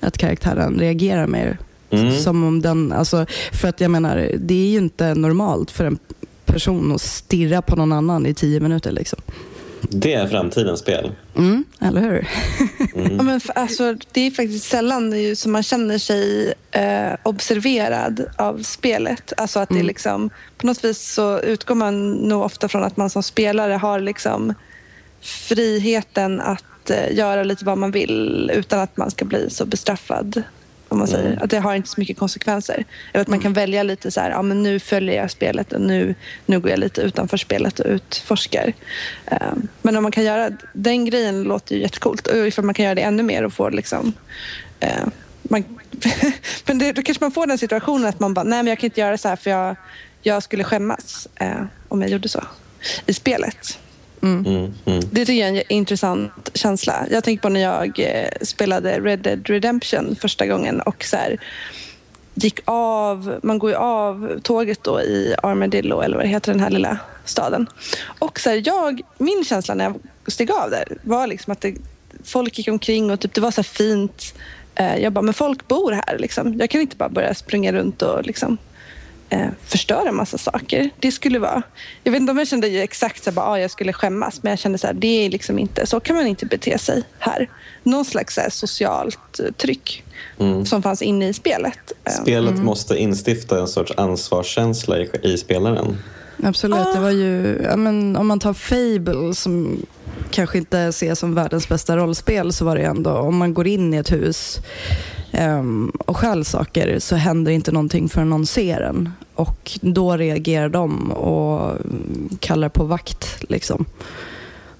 [0.00, 1.58] Att karaktären reagerar mer.
[1.90, 2.12] Mm.
[2.18, 5.98] Som om den, alltså, för att jag menar, det är ju inte normalt för en
[6.44, 8.92] person att stirra på någon annan i tio minuter.
[8.92, 9.18] Liksom.
[9.88, 11.12] Det är framtidens spel.
[11.36, 12.28] Mm, eller hur?
[13.16, 18.24] Ja, men, för- alltså, det är faktiskt sällan ju som man känner sig eh, observerad
[18.38, 19.32] av spelet.
[19.36, 22.96] Alltså att det är liksom, på något vis så utgår man nog ofta från att
[22.96, 24.54] man som spelare har liksom
[25.20, 30.42] friheten att eh, göra lite vad man vill utan att man ska bli så bestraffad.
[30.92, 31.42] Om man säger.
[31.42, 32.84] Att det har inte så mycket konsekvenser.
[33.12, 35.80] Eller att man kan välja lite så här, ja men nu följer jag spelet och
[35.80, 36.14] nu,
[36.46, 38.72] nu går jag lite utanför spelet och utforskar.
[39.26, 39.52] Eh,
[39.82, 42.26] men om man kan göra den grejen låter ju jättecoolt.
[42.26, 44.12] Och ifall man kan göra det ännu mer och få liksom
[44.80, 45.06] eh,
[45.42, 45.64] man,
[46.66, 48.86] men det, då kanske man får den situationen att man bara, nej men jag kan
[48.86, 49.76] inte göra så här för jag,
[50.22, 52.44] jag skulle skämmas eh, om jag gjorde så
[53.06, 53.78] i spelet.
[54.22, 55.00] Mm, mm.
[55.10, 57.06] Det tycker jag är en intressant känsla.
[57.10, 61.38] Jag tänker på när jag eh, spelade Red Dead Redemption första gången och så här,
[62.34, 66.60] gick av, man går ju av tåget då i Armadillo eller vad det heter, den
[66.60, 67.66] här lilla staden.
[68.18, 69.94] Och så här, jag, min känsla när jag
[70.32, 71.74] steg av där var liksom att det,
[72.24, 74.34] folk gick omkring och typ, det var så här fint.
[74.74, 76.58] Eh, jag bara, men folk bor här liksom.
[76.58, 78.58] Jag kan inte bara börja springa runt och liksom
[79.32, 80.90] eh, förstöra en massa saker.
[81.00, 81.62] Det skulle vara...
[82.04, 84.58] Jag vet inte om jag kände ju exakt bara, ah, jag skulle skämmas, men jag
[84.58, 87.50] kände så här, det är liksom inte, så kan man inte bete sig här.
[87.82, 90.04] Någon slags så här, socialt eh, tryck
[90.64, 91.92] som fanns inne i spelet.
[92.04, 95.98] Eh, Spelet måste instifta en sorts ansvarskänsla i, i spelaren.
[96.42, 96.92] Absolut.
[96.94, 99.86] Det var ju, ja, men, om man tar Fable som
[100.30, 103.94] kanske inte ses som världens bästa rollspel så var det ändå, om man går in
[103.94, 104.60] i ett hus
[105.32, 109.12] ehm, och stjäl saker så händer inte någonting förrän någon ser en.
[109.34, 113.44] Och då reagerar de och mm, kallar på vakt.
[113.48, 113.84] Liksom.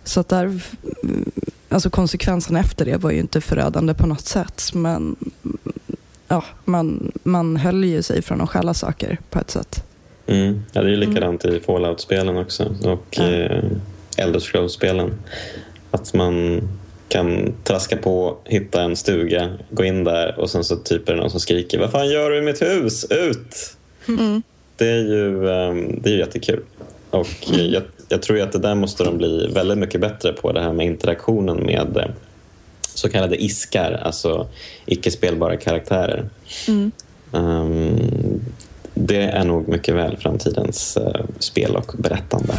[0.05, 1.31] Så att där, mm,
[1.69, 4.63] alltså konsekvenserna efter det var ju inte förödande på något sätt.
[4.75, 5.59] Men mm,
[6.29, 9.85] ja, man, man höll ju sig från att stjäla saker på ett sätt.
[10.27, 10.63] Mm.
[10.73, 13.23] Ja, det är ju likadant i Fallout-spelen också och Ja.
[13.25, 13.65] eh,
[14.23, 15.15] Elder Scrolls-spelen.
[15.91, 16.61] Att man
[17.09, 21.21] kan traska på, hitta en stuga, gå in där och sen så typ är det
[21.21, 23.07] någon som skriker Vad fan gör du i mitt hus?
[23.11, 23.77] Ut!
[24.77, 26.61] Det är ju ehm, det är ju jättekul.
[27.11, 30.61] Och jag, jag tror att det där måste de bli väldigt mycket bättre på, det
[30.61, 32.11] här med interaktionen med eh,
[32.95, 34.49] så kallade iskar, alltså
[34.87, 36.29] icke-spelbara karaktärer.
[37.33, 38.41] Ehm,
[38.95, 42.55] det är nog mycket väl framtidens eh, spel och berättande.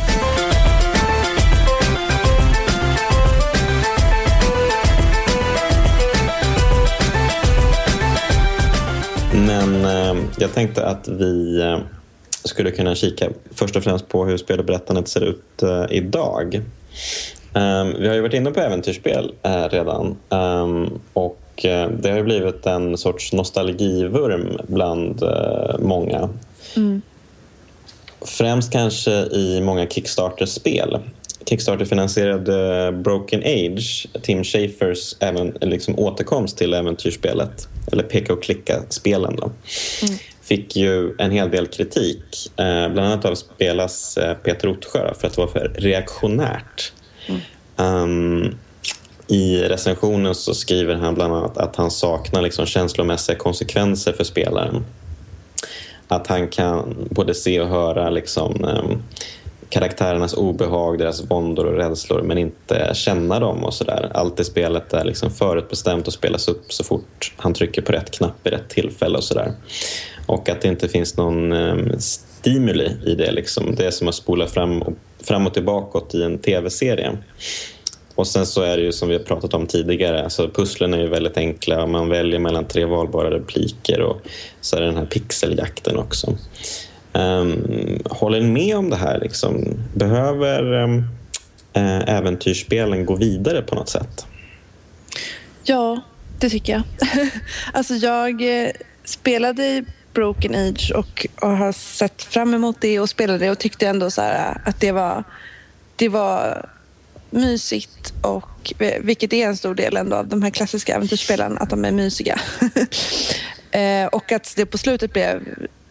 [10.38, 11.80] Jag tänkte att vi eh,
[12.44, 16.62] skulle kunna kika först och främst på hur spel och berättandet ser ut eh, idag.
[17.54, 21.40] Ehm, vi har ju varit inne på äventyrsspel eh, redan Ehm, och
[22.00, 25.24] det har ju blivit en sorts nostalgivurm bland
[25.80, 26.30] många.
[28.22, 31.00] Främst kanske i många Kickstarter-spel.
[31.46, 39.52] Kickstarter-finansierade Broken Age, Tim Schafers även, liksom återkomst till äventyrsspelet, eller peka och klicka-spelen, då,
[40.42, 42.52] fick ju en hel del kritik.
[42.60, 46.92] Eh, bland annat av spelas eh, Peter Ottsjö för att det var för reaktionärt.
[47.76, 48.58] Um,
[49.28, 54.86] I recensionen så skriver han bland annat att han saknar liksom känslomässiga konsekvenser för spelaren.
[56.08, 59.04] Att han kan både se och höra liksom, um,
[59.74, 64.12] karaktärernas obehag, deras våndor och rädslor men inte känna dem och sådär.
[64.14, 68.12] Allt i spelet är liksom förutbestämt och spelas upp så fort han trycker på rätt
[68.12, 69.52] knapp i rätt tillfälle och sådär.
[70.26, 73.32] Och att det inte finns någon ehm, stimuli i det.
[73.32, 73.76] Liksom.
[73.76, 77.18] Det är som att spola fram och, fram och tillbaka i en tv-serie.
[78.16, 81.00] Och sen så är det ju som vi har pratat om tidigare, alltså pusslen är
[81.00, 81.88] ju väldigt enkla.
[81.88, 84.22] Man väljer mellan tre valbara repliker och
[84.62, 86.38] så är det den här pixeljakten också.
[87.14, 89.20] Um, håller ni med om det här?
[89.20, 89.64] Liksom?
[89.94, 91.08] Behöver um,
[92.08, 94.26] äventyrsspelen gå vidare på något sätt?
[95.64, 96.02] Ja,
[96.40, 96.84] det tycker jag.
[97.74, 98.72] alltså jag eh,
[99.06, 103.60] spelade i Broken Age och, och har sett fram emot det och spelade det och
[103.60, 105.24] tyckte ändå så här eh, att det var,
[105.96, 106.70] det var
[107.30, 111.86] mysigt och vilket är en stor del ändå av de här klassiska äventyrsspelen, att de
[111.86, 112.40] är mysiga.
[113.72, 115.42] eh, och att det på slutet blev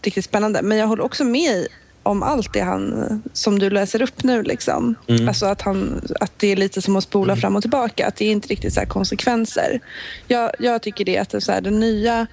[0.07, 0.62] riktigt spännande.
[0.62, 1.67] Men jag håller också med
[2.03, 4.43] om allt det han, som du läser upp nu.
[4.43, 4.95] Liksom.
[5.09, 5.29] Mm.
[5.29, 8.07] Alltså att, han, att det är lite som att spola fram och tillbaka.
[8.07, 9.81] Att det är inte riktigt så konsekvenser.
[10.29, 12.27] Jag, jag tycker det att det, så här, det nya,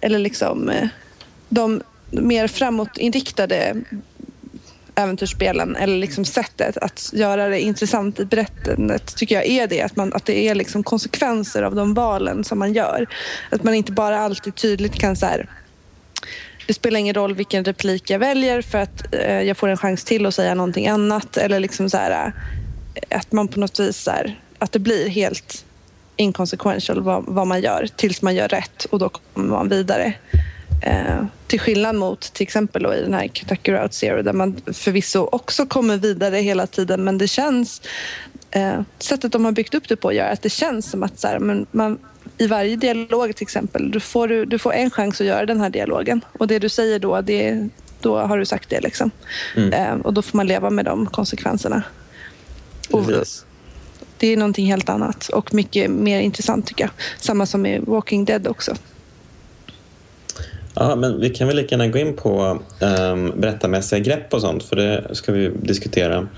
[0.00, 0.88] eller liksom eh,
[1.48, 3.76] de mer framåtinriktade
[4.94, 9.82] äventyrsspelen eller liksom sättet att göra det intressant i berättandet tycker jag är det.
[9.82, 13.06] Att, man, att det är liksom konsekvenser av de valen som man gör.
[13.50, 15.48] Att man inte bara alltid tydligt kan så här,
[16.66, 20.04] det spelar ingen roll vilken replik jag väljer för att eh, jag får en chans
[20.04, 21.36] till att säga någonting annat.
[21.36, 22.32] Eller liksom så här,
[22.94, 25.64] eh, att man på något vis så här, att det blir helt
[26.16, 30.14] inconsequential vad, vad man gör tills man gör rätt och då kommer man vidare.
[30.82, 34.56] Eh, till skillnad mot till exempel då i den här Kentucky Route Zero där man
[34.72, 37.82] förvisso också kommer vidare hela tiden men det känns
[38.50, 41.28] eh, sättet de har byggt upp det på gör att det känns som att så
[41.28, 41.98] här, men man,
[42.38, 45.60] i varje dialog till exempel du får, du, du får en chans att göra den
[45.60, 47.68] här dialogen och det du säger då det,
[48.00, 49.10] då har du sagt det liksom.
[49.56, 49.72] Mm.
[49.72, 51.82] Eh, och då får man leva med de konsekvenserna.
[52.90, 53.04] Och,
[54.18, 56.90] det är någonting helt annat och mycket mer intressant tycker jag.
[57.18, 58.74] Samma som i Walking Dead också.
[60.74, 64.62] Ja, men vi kan väl lika gärna gå in på um, berättarmässiga grepp och sånt
[64.62, 66.28] för det ska vi diskutera.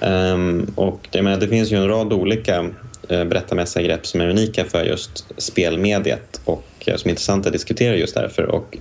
[0.00, 2.70] Um, och jag menar, det finns ju en rad olika
[3.10, 7.96] berättarmässiga grepp som är unika för just spelmediet och uh, som är intressanta att diskutera
[7.96, 8.42] just därför.
[8.42, 8.78] Och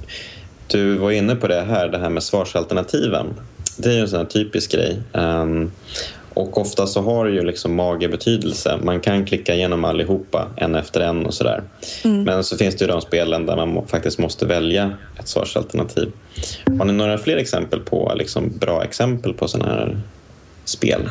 [0.67, 3.25] du var inne på det här, det här med svarsalternativen.
[3.77, 4.99] Det är ju en sån här typisk grej.
[5.13, 5.71] Um,
[6.33, 8.79] och ofta så har det ju liksom mage betydelse.
[8.83, 11.63] Man kan klicka igenom allihopa en efter en och sådär.
[12.03, 12.23] Mm.
[12.23, 16.11] Men så finns det ju de spelen där man faktiskt måste välja ett svarsalternativ.
[16.79, 20.01] Har ni några fler exempel på liksom, bra exempel på sådana här
[20.65, 21.09] spel?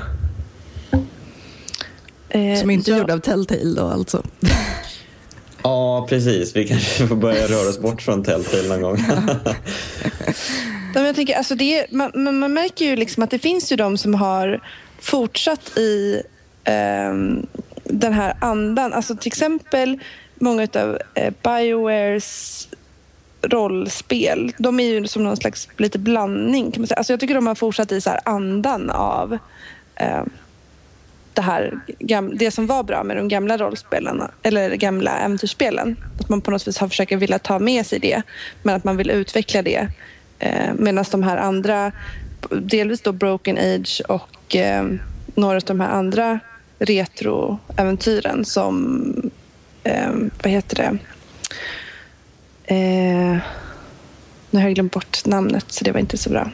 [2.31, 2.99] Eh, Som inte är ja.
[2.99, 4.23] gjorda av Telltale då alltså.
[5.63, 6.57] Ja, precis.
[6.57, 9.05] Vi kanske får börja röra oss bort från Telltale någon gång.
[9.09, 9.37] Nej,
[10.95, 13.77] men jag tänker, alltså det, är- man, man, märker ju liksom att det finns ju
[13.77, 14.61] de som har
[15.01, 16.23] fortsatt i
[16.65, 17.47] ehm,
[17.85, 18.93] den här andan.
[18.93, 19.99] Alltså till exempel
[20.35, 22.69] många av eh, Biowares
[23.43, 24.53] rollspel.
[24.59, 26.99] De är ju som någon slags lite blandning kan man säga.
[26.99, 29.39] Alltså jag tycker de har fortsatt i så här andan av
[29.95, 30.23] eh,
[31.39, 31.81] det här
[32.33, 35.97] det som var bra med de gamla rollspelen eller gamla äventyrsspelen.
[36.21, 38.23] Att man på något vis har försökt vilja ta med sig det
[38.63, 39.89] men att man vill utveckla det.
[40.39, 41.93] Eh, Medan de här andra,
[42.51, 44.87] delvis då Broken Age och eh,
[45.35, 46.41] några av de här andra
[46.79, 49.31] retroäventyren som,
[49.85, 50.11] eh,
[50.43, 50.99] vad heter det?
[52.75, 53.39] Eh,
[54.51, 56.51] nu har jag glömt bort namnet så det var inte så bra.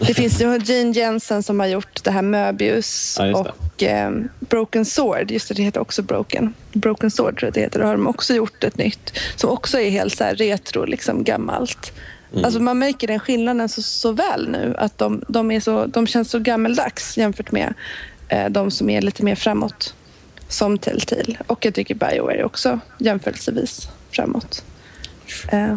[0.00, 4.84] Det finns ju Jane Jensen som har gjort det här Möbius Ja, och eh, Broken
[4.84, 5.30] Sword.
[5.30, 6.54] Just det, det heter också Broken.
[6.72, 7.80] Broken Sword tror jag det heter.
[7.80, 11.92] Då har de också gjort ett nytt som också är helt så retro, liksom gammalt.
[12.32, 12.44] Mm.
[12.44, 14.74] Alltså man märker den skillnaden så, så väl nu.
[14.78, 17.74] Att de, de, är så, de känns så gammeldags jämfört med
[18.28, 19.94] eh, de som är lite mer framåt.
[20.48, 21.36] Som Telltale.
[21.46, 24.64] Och jag tycker Bioware också jämförelsevis framåt.
[25.52, 25.74] Eh,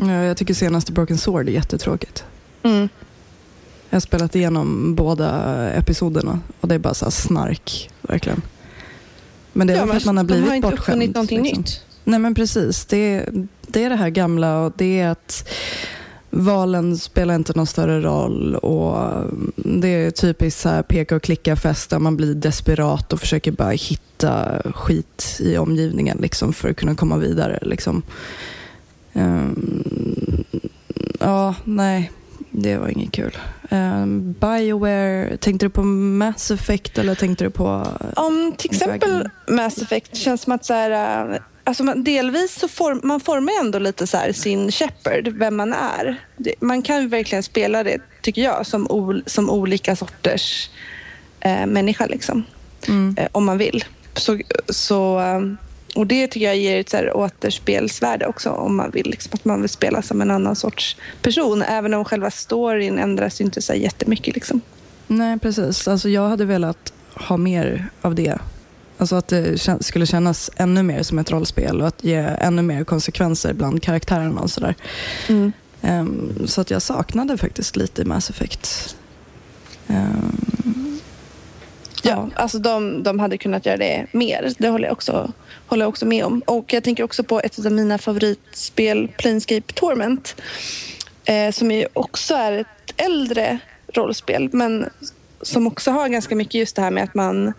[0.00, 2.24] jag tycker senaste Broken Sword är jättetråkigt.
[2.62, 2.88] mm.
[3.90, 8.42] Jag har spelat igenom båda episoderna och det är bara så snark, verkligen.
[9.52, 10.82] Men det är Ja, för att man har de blivit har inte bortskämd.
[11.02, 11.60] uppfunnit någonting liksom.
[11.60, 11.80] nytt.
[12.04, 15.48] Nej men precis, det är, det är det här gamla och det är att
[16.30, 19.24] valen spelar inte någon större roll och
[19.56, 23.52] det är typiskt så här peka och klicka fest där man blir desperat och försöker
[23.52, 27.58] bara hitta skit i omgivningen liksom för att kunna komma vidare.
[27.62, 28.02] Liksom.
[29.12, 30.44] Ehm,
[31.20, 32.10] ja, nej,
[32.50, 33.36] det var inget kul.
[33.70, 37.86] Um, Bioware, tänkte du på Mass Effect eller tänkte du på...
[38.16, 39.30] Om till exempel Dragon.
[39.56, 43.52] Mass Effect känns som att så här, äh, alltså man, delvis så form, man formar
[43.60, 46.20] ändå lite så här sin Shepard, vem man är.
[46.36, 50.70] Det, man kan ju verkligen spela det, tycker jag, som, ol, som olika sorters
[51.40, 52.44] eh, människa liksom.
[52.88, 53.16] Mm.
[53.18, 53.84] eh, om man vill.
[54.14, 55.40] Så, så, eh,
[55.94, 59.10] och det tycker jag ger ett så här återspelsvärde också om man vill.
[59.10, 61.62] Liksom, att man vill spela som en annan sorts person.
[61.62, 64.34] Även om själva storyn ändras ju inte så jättemycket.
[64.34, 64.60] Liksom.
[65.06, 65.88] Nej, precis.
[65.88, 68.38] Alltså, jag hade velat ha mer av det.
[68.98, 72.84] Alltså att det skulle kännas ännu mer som ett rollspel och att ge ännu mer
[72.84, 74.74] konsekvenser bland karaktärerna och sådär.
[75.82, 78.96] Ehm, så att jag saknade faktiskt lite Mass Effect.
[79.88, 80.41] Ehm,
[82.02, 84.52] Ja, alltså de, de hade kunnat göra det mer.
[84.58, 85.32] Det håller jag, också,
[85.66, 86.42] håller jag också med om.
[86.46, 90.36] Och jag tänker också på ett av mina favoritspel, Planescape Torment.
[91.24, 93.58] Eh, som ju också är ett äldre
[93.94, 94.90] rollspel men
[95.42, 97.52] som också har ganska mycket just det här med att man,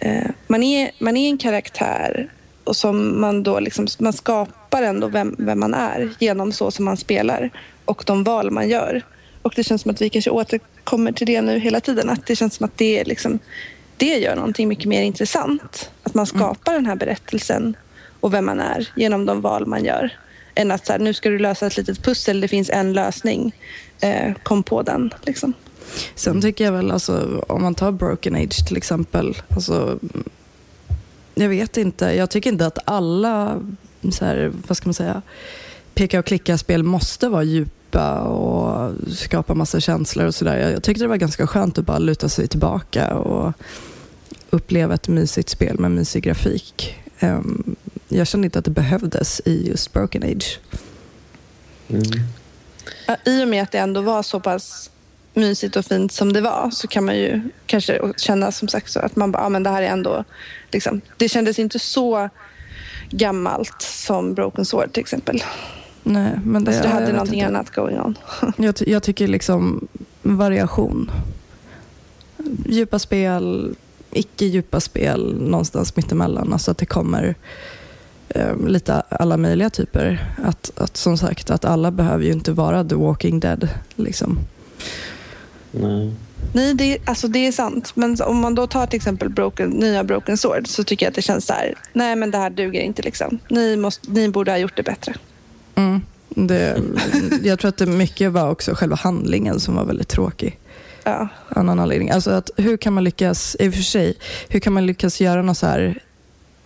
[0.00, 2.30] eh, man, är, man är en karaktär
[2.64, 6.84] och som man då liksom, man skapar ändå vem, vem man är genom så som
[6.84, 7.50] man spelar
[7.84, 9.02] och de val man gör.
[9.42, 10.30] Och det känns som att vi kanske
[10.90, 12.10] återkommer till det nu hela tiden.
[12.10, 13.38] Att det känns som att det, liksom,
[13.96, 15.90] det gör någonting mycket mer intressant.
[16.02, 17.76] Att man skapar den här berättelsen
[18.20, 20.10] och vem man är genom de val man gör.
[20.54, 23.52] Än att så här, nu ska du lösa ett litet pussel, det finns en lösning.
[24.00, 25.10] Eh, kom på den.
[25.26, 25.52] Liksom.
[26.14, 29.36] Sen tycker jag väl, alltså, om man tar Broken Age till exempel.
[29.48, 29.98] Alltså,
[31.34, 33.60] jag vet inte, jag tycker inte att alla
[34.12, 35.22] så här, vad ska man säga,
[35.94, 37.42] peka och klicka-spel måste vara
[37.90, 40.56] djupa och skapa massa känslor och sådär.
[40.56, 43.52] Jag, jag tyckte det var ganska skönt att bara luta sig tillbaka och
[44.50, 46.96] uppleva ett mysigt spel med mysig grafik.
[47.20, 47.76] Um,
[48.08, 50.58] jag kände inte att det behövdes i just Broken Age.
[51.88, 52.02] Mm.
[53.06, 54.90] Ja, I och med att det ändå var så pass
[55.34, 59.00] mysigt och fint som det var så kan man ju kanske känna som sagt så
[59.00, 60.24] att man bara, ja, men det här är ändå
[60.72, 62.28] liksom, det kändes inte så
[63.10, 65.42] gammalt som Broken Sword till exempel.
[66.10, 67.46] Nej, men det, alltså, det hade någonting inte.
[67.46, 68.18] annat going on.
[68.56, 69.88] jag, jag tycker liksom
[70.22, 71.10] variation.
[72.66, 73.74] Djupa spel,
[74.10, 76.52] icke djupa spel någonstans mittemellan.
[76.52, 77.34] Alltså att det kommer
[78.34, 80.34] um, lite alla möjliga typer.
[80.44, 83.68] Att, att som sagt, att alla behöver ju inte vara The Walking Dead.
[83.96, 84.38] Liksom.
[85.70, 86.14] Nej.
[86.52, 87.92] Nej, det, alltså det är sant.
[87.94, 91.16] Men om man då tar till exempel broken, nya Broken Sword så tycker jag att
[91.16, 93.38] det känns så här, nej men det här duger inte liksom.
[93.48, 95.14] Ni, måste, ni borde ha gjort det bättre.
[95.80, 96.00] Mm,
[96.48, 96.82] det,
[97.42, 100.58] jag tror att det mycket var också själva handlingen som var väldigt tråkig.
[101.04, 101.28] Ja.
[101.48, 102.10] Annan anledning.
[102.10, 104.14] Alltså att hur kan man lyckas, i och för sig,
[104.48, 106.02] hur kan man lyckas göra något så här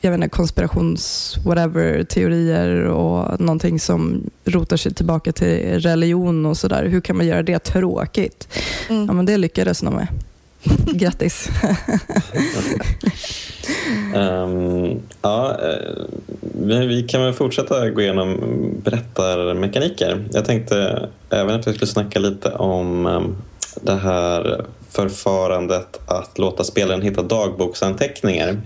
[0.04, 6.56] jag vet inte, konspirations whatever teorier och någonting som rotar sig tillbaka till religion och
[6.56, 6.84] sådär.
[6.84, 8.48] Hur kan man göra det tråkigt?
[8.88, 9.06] Mm.
[9.06, 10.08] Ja, men det lyckades de med.
[10.86, 11.50] Grattis.
[14.14, 16.04] um, ja, eh,
[16.40, 18.40] vi, vi, kan väl fortsätta gå igenom
[18.84, 20.24] berättarmekaniker.
[20.32, 23.36] Jag tänkte även att vi skulle snacka lite om ehm,
[23.82, 24.64] det här
[24.94, 28.60] förfarandet att låta spelaren hitta dagboksanteckningar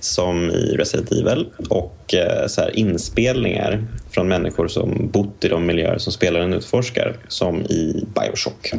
[0.00, 5.66] som i Resident Evil och eh, så här, inspelningar från människor som bott i de
[5.66, 8.72] miljöer som spelaren utforskar som i Bioshock.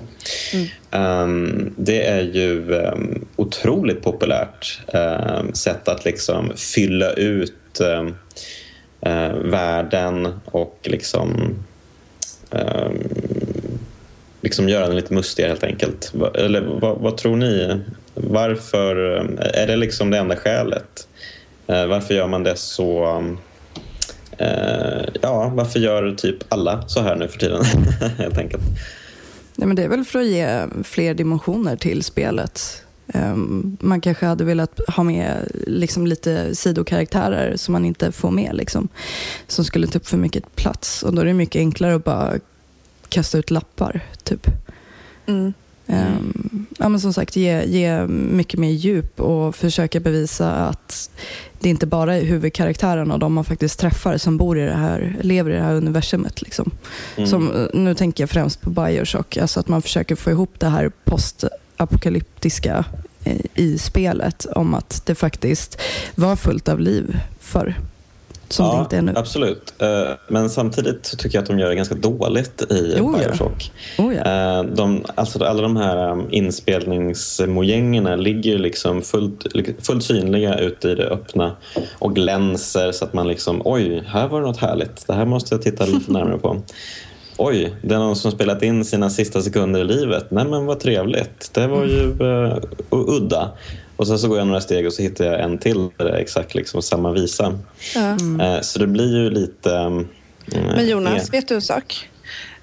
[0.53, 0.67] Mm.
[0.91, 8.09] Um, det är ju um, otroligt populärt um, sätt att liksom fylla ut uh,
[9.43, 11.55] världen och liksom
[14.41, 16.13] liksom göra den lite mustigare helt enkelt.
[16.35, 17.79] Eller vad, vad, tror ni?
[18.13, 21.07] Varför eh, är det liksom det enda skälet?
[21.67, 23.23] Eh, varför gör man det så...
[24.37, 27.63] Eh, ja, varför gör typ alla så här nu för tiden
[28.17, 28.63] helt enkelt?
[29.55, 32.83] Nej, men det är väl för att ge fler dimensioner till spelet.
[33.13, 38.55] Ehm, man kanske hade velat ha med liksom lite sidokaraktärer som man inte får med.
[38.55, 38.87] Liksom,
[39.47, 41.03] som skulle ta upp för mycket plats.
[41.03, 42.33] Och då är det mycket enklare att bara
[43.09, 44.47] kasta ut lappar, typ.
[45.25, 45.53] Mm.
[45.89, 51.09] Um, ja, men som sagt, ge, ge mycket mer djup och försöka bevisa att
[51.59, 55.17] det inte bara är huvudkaraktären och de man faktiskt träffar som bor i det här,
[55.21, 56.41] lever i det här universumet.
[56.41, 56.71] Liksom.
[57.17, 57.29] Mm.
[57.29, 60.69] Som, eh, nu tänker jag främst på Bioshock, alltså att man försöker få ihop det
[60.69, 62.85] här postapokalyptiska
[63.23, 65.81] eh, i spelet om att det faktiskt
[66.15, 67.75] var fullt av liv förr
[68.53, 69.13] som ja, det inte är nu.
[69.15, 73.71] Absolut, eh, men samtidigt tycker jag att de gör det ganska dåligt i oh, Bioshock.
[73.97, 74.03] Ja.
[74.03, 74.21] Oh, ja.
[74.59, 79.45] Eh, de, alltså alla de här um, inspelningsmojängerna ligger liksom fullt,
[79.81, 81.55] fullt synliga ute i det öppna
[81.99, 85.07] och glänser så att man liksom oj, här var det något härligt.
[85.07, 86.61] Det här måste jag titta lite närmare på.
[87.37, 90.31] Oj, det är någon som spelat in sina sista sekunder i livet.
[90.31, 91.53] Nej men vad trevligt.
[91.53, 92.57] Det var ju uh,
[92.89, 93.51] udda.
[93.99, 96.11] Och sen så går jag några steg och så hittar jag en till där det
[96.11, 97.59] är exakt liksom samma visa.
[97.95, 98.41] Mm.
[98.41, 99.75] Eh, så det blir ju lite...
[99.75, 100.07] Mm,
[100.51, 102.09] Men Jonas, vet du en sak?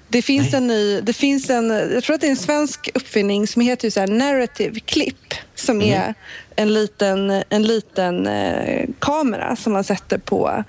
[0.07, 0.57] Det finns Nej.
[0.57, 3.89] en ny, det finns en, jag tror att det är en svensk uppfinning som heter
[3.89, 6.01] så här narrative clip som mm.
[6.01, 6.13] är
[6.55, 10.63] en liten, en liten eh, kamera som man sätter på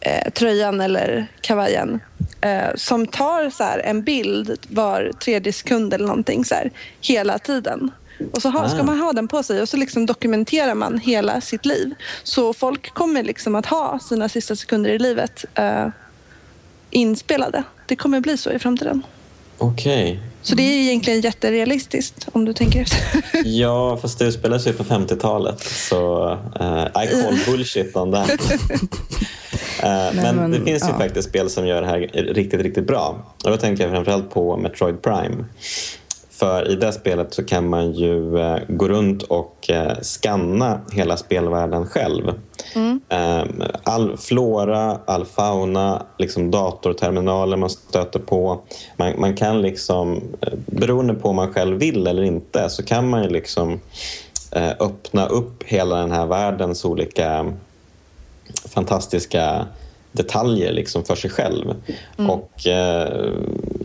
[0.00, 2.00] eh, tröjan eller kavajen
[2.40, 7.90] eh, som tar så en bild var tredje sekund eller någonting så här, hela tiden.
[8.32, 8.82] Och så ha, ska ah.
[8.82, 11.94] man ha den på sig och så liksom dokumenterar man hela sitt liv.
[12.22, 15.88] Så folk kommer liksom att ha sina sista sekunder i livet uh,
[16.90, 17.62] inspelade.
[17.86, 19.02] Det kommer bli så i framtiden.
[19.58, 20.12] Okej.
[20.12, 20.34] Okay.
[20.42, 22.98] Så det är egentligen jätterealistiskt om du tänker efter.
[23.44, 28.30] ja, fast det utspelar sig på 50-talet så uh, I call bullshit on that.
[28.30, 28.36] uh,
[29.82, 30.98] Nej, men, men, det finns ju ja.
[30.98, 33.34] faktiskt spel som gör det här riktigt, riktigt bra.
[33.44, 35.44] Och då tänker jag framförallt på Metroid Prime.
[36.44, 41.16] För i det spelet så kan man ju eh, gå runt och eh, skanna hela
[41.16, 42.32] spelvärlden själv.
[42.74, 43.00] Mm.
[43.08, 48.60] Eh, all flora, all fauna, liksom datorterminaler man stöter på.
[48.96, 53.08] Man, man kan liksom, eh, beroende på om man själv vill eller inte, så kan
[53.08, 53.80] man ju liksom
[54.52, 57.52] eh, öppna upp hela den här världens olika
[58.68, 59.66] fantastiska
[60.14, 61.74] detaljer liksom för sig själv.
[62.28, 63.32] Och eh,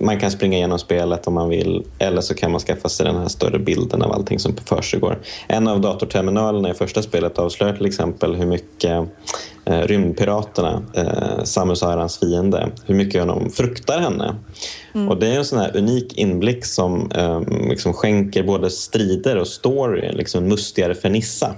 [0.01, 3.15] Man kan springa igenom spelet om man vill eller så kan man skaffa sig den
[3.15, 5.19] här större bilden av allting som försiggår.
[5.47, 9.07] En av datorterminalerna i första spelet avslöjar till exempel hur mycket
[9.65, 14.35] eh, rymdpiraterna, eh, Samus Arans fiende, hur mycket de fruktar henne.
[15.09, 19.47] Och Det är en sån här unik inblick som eh, liksom skänker både strider och
[19.47, 21.55] story liksom mustigare fernissa.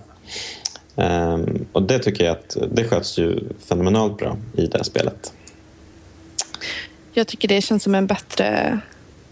[0.95, 5.33] Um, och det tycker jag att det sköts ju fenomenalt bra i det här spelet.
[7.13, 8.79] Jag tycker det känns som en bättre,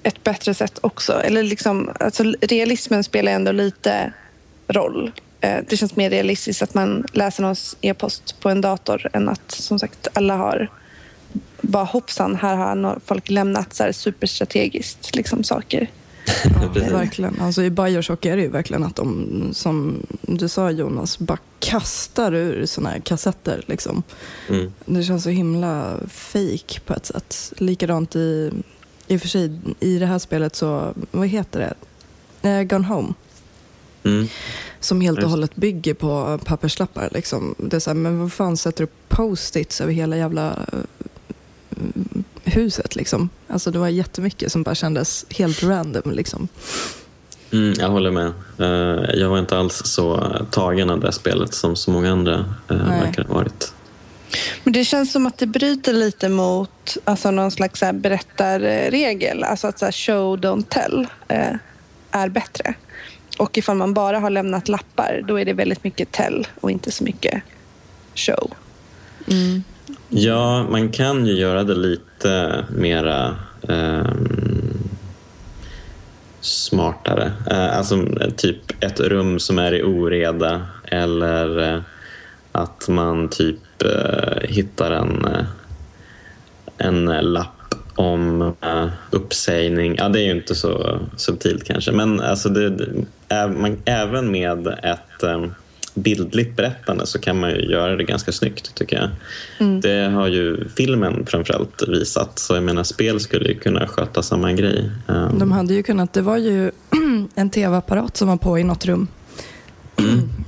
[0.04, 1.14] ett bättre sätt också.
[1.14, 4.14] Eller liksom, alltså, realismen spelar ändå lite
[4.68, 5.12] roll.
[5.42, 9.52] Eh, det känns mer realistiskt att man läser någons e-post på en dator än att
[9.52, 10.70] som sagt alla har
[11.62, 15.90] bara hoppsan, här har folk lämnat så här superstrategiskt liksom, saker.
[16.44, 17.42] Ja, verkligen.
[17.42, 22.34] Alltså, I Bioshock är det ju verkligen att de, som du sa Jonas, bara kastar
[22.34, 23.64] ur såna här kassetter.
[23.68, 24.04] Liksom.
[24.50, 24.74] Mm.
[24.86, 27.54] Det känns så himla fake på ett sätt.
[27.58, 28.52] Likadant i,
[29.08, 32.50] i och för sig, i det här spelet så, vad heter det?
[32.50, 33.14] Eh, Gone Home.
[34.04, 34.28] Mm.
[34.80, 37.10] Som helt och hållet bygger på papperslappar.
[37.12, 37.56] Liksom.
[37.58, 40.80] Det är så här, men vad fan sätter du post-its över hela jävla eh,
[42.50, 42.96] huset?
[42.96, 43.30] Liksom?
[43.48, 46.12] Alltså, det var jättemycket som bara kändes helt random.
[46.12, 46.48] Liksom.
[47.52, 48.32] Mm, jag håller med.
[48.58, 52.46] Eh, jag var inte alls så tagen av det spelet som så många andra uh,
[52.68, 53.02] Nej.
[53.02, 53.74] verkar ha varit.
[54.64, 59.44] Men det känns som att det bryter lite mot alltså, någon slags så här, berättarregel.
[59.44, 61.56] Alltså att så här, show, don't tell eh,
[62.12, 62.74] är bättre.
[63.40, 66.92] Och ifall man bara har lämnat lappar, då är det väldigt mycket tell och inte
[66.92, 67.44] så mycket
[68.16, 68.54] show.
[69.28, 69.64] Mm.
[70.10, 72.04] Ja, man kan ju göra det lite
[72.70, 73.36] mera
[73.70, 74.78] ehm,
[76.42, 77.32] smartare.
[77.52, 78.06] Eh, alltså
[78.38, 81.82] typ ett rum som är i oreda eller eh,
[82.52, 85.46] att man typ eh, hittar en, eh,
[86.78, 89.96] en lapp om eh, uppsägning.
[89.98, 92.86] Ja, det är ju inte så subtilt kanske, men alltså det, det,
[93.30, 95.54] ä- man, även med ett ehm,
[96.02, 99.82] bildligt berättande så kan man ju göra det ganska snyggt tycker jag.
[99.82, 104.54] Det har ju filmen framförallt visat, så jag menar spel skulle ju kunna sköta samma
[104.54, 104.92] grej.
[105.08, 106.72] Um, De hade ju kunnat, det var ju
[107.36, 109.08] en tv-apparat som var på i något rum.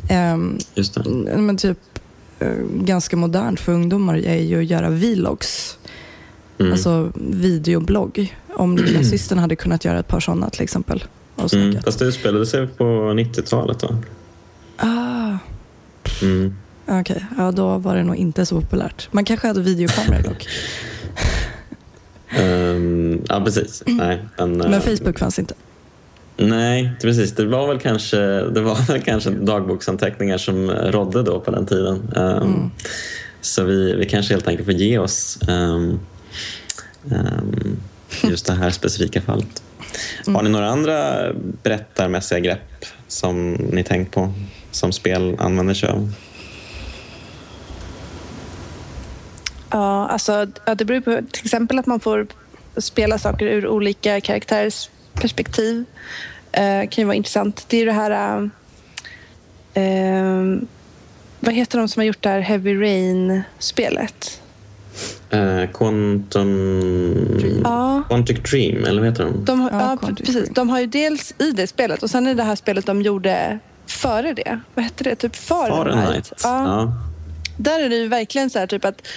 [0.09, 1.09] Ehm, Just det.
[1.37, 1.77] men typ
[2.39, 5.77] eh, ganska modernt för ungdomar är ju att göra vlogs.
[6.59, 6.71] Mm.
[6.71, 8.37] Alltså videoblogg.
[8.53, 11.03] Om lilla systern hade kunnat göra ett par sådana till exempel.
[11.53, 13.97] Mm, fast det spelade sig på 90-talet va?
[14.81, 15.37] Ah,
[16.21, 16.55] Mm.
[16.87, 17.25] okej.
[17.37, 19.07] Ja, då var det nog inte så populärt.
[19.11, 20.47] Man kanske hade videokameror dock.
[22.29, 23.83] Ehm, ja, precis.
[23.85, 25.53] Nej, men, eh, Men Facebook fanns inte.
[26.37, 27.31] Nej, precis.
[27.35, 28.17] Det var väl kanske,
[28.49, 32.11] det var väl kanske dagboksanteckningar som rådde då på den tiden.
[32.15, 32.71] Ehm,
[33.43, 35.99] Så vi, vi kanske helt enkelt får ge oss um,
[37.03, 37.77] um,
[38.23, 39.63] just det här specifika fallet.
[40.27, 41.25] Har ni några andra
[41.63, 44.33] berättarmässiga grepp som ni tänkt på
[44.71, 46.13] som spel använder sig av?
[49.69, 50.45] Ja, alltså,
[50.77, 52.27] det beror på till exempel att man får
[52.77, 55.85] spela saker ur olika karaktärers perspektiv.
[56.51, 57.65] Eh, kan ju vara intressant.
[57.69, 58.49] Det är det här...
[59.73, 60.57] eh, eh,
[61.39, 64.41] vad heter de som har gjort det här Heavy Rain-spelet?
[65.33, 67.61] Uh, Quantum...
[67.63, 68.03] Ja.
[68.07, 69.45] Quantic Dream, eller vad heter de?
[69.45, 70.35] De har, Ja, ja, precis.
[70.35, 70.53] Dream.
[70.53, 73.59] De har ju dels i det spelet och sen är det här spelet de gjorde
[73.91, 74.59] före det.
[74.75, 75.15] Vad hette det?
[75.15, 75.87] Typ Fahrenheit.
[75.87, 76.33] Fahrenheit.
[76.43, 76.93] Ja.
[77.57, 79.07] Där är det ju verkligen så här typ att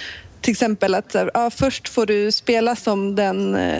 [0.41, 3.79] till exempel att ja, först får du spela som den eh,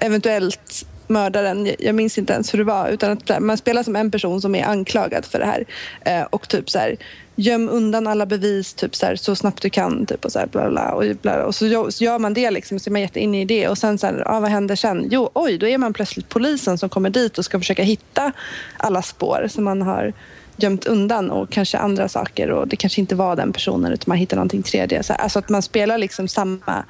[0.00, 4.10] eventuellt mördaren, jag- minns inte ens hur det var, utan att man spelar som en
[4.10, 5.64] person som är anklagad för det här
[6.00, 6.96] eh, och typ så här
[7.36, 10.46] göm undan alla bevis typ så, här, så snabbt du kan typ och så här
[10.46, 13.00] bla bla och, bla, och så, gör- så gör man det liksom så är man
[13.00, 15.06] jätteinne i det och sen så här, ah, vad händer sen?
[15.10, 18.32] Jo, oj, då är man plötsligt polisen som kommer dit och ska försöka hitta
[18.76, 20.12] alla spår som man har
[20.56, 24.18] gömt undan och kanske andra saker och det kanske inte var den personen utan man
[24.18, 25.02] hittar någonting tredje.
[25.02, 26.84] Så här, alltså att man spelar liksom samma,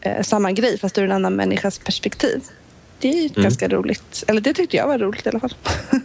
[0.00, 2.40] eh, samma grej fast ur en annan människas perspektiv.
[2.98, 4.24] Det är ju ganska roligt.
[4.26, 5.54] Eller det tyckte jag var roligt i alla fall.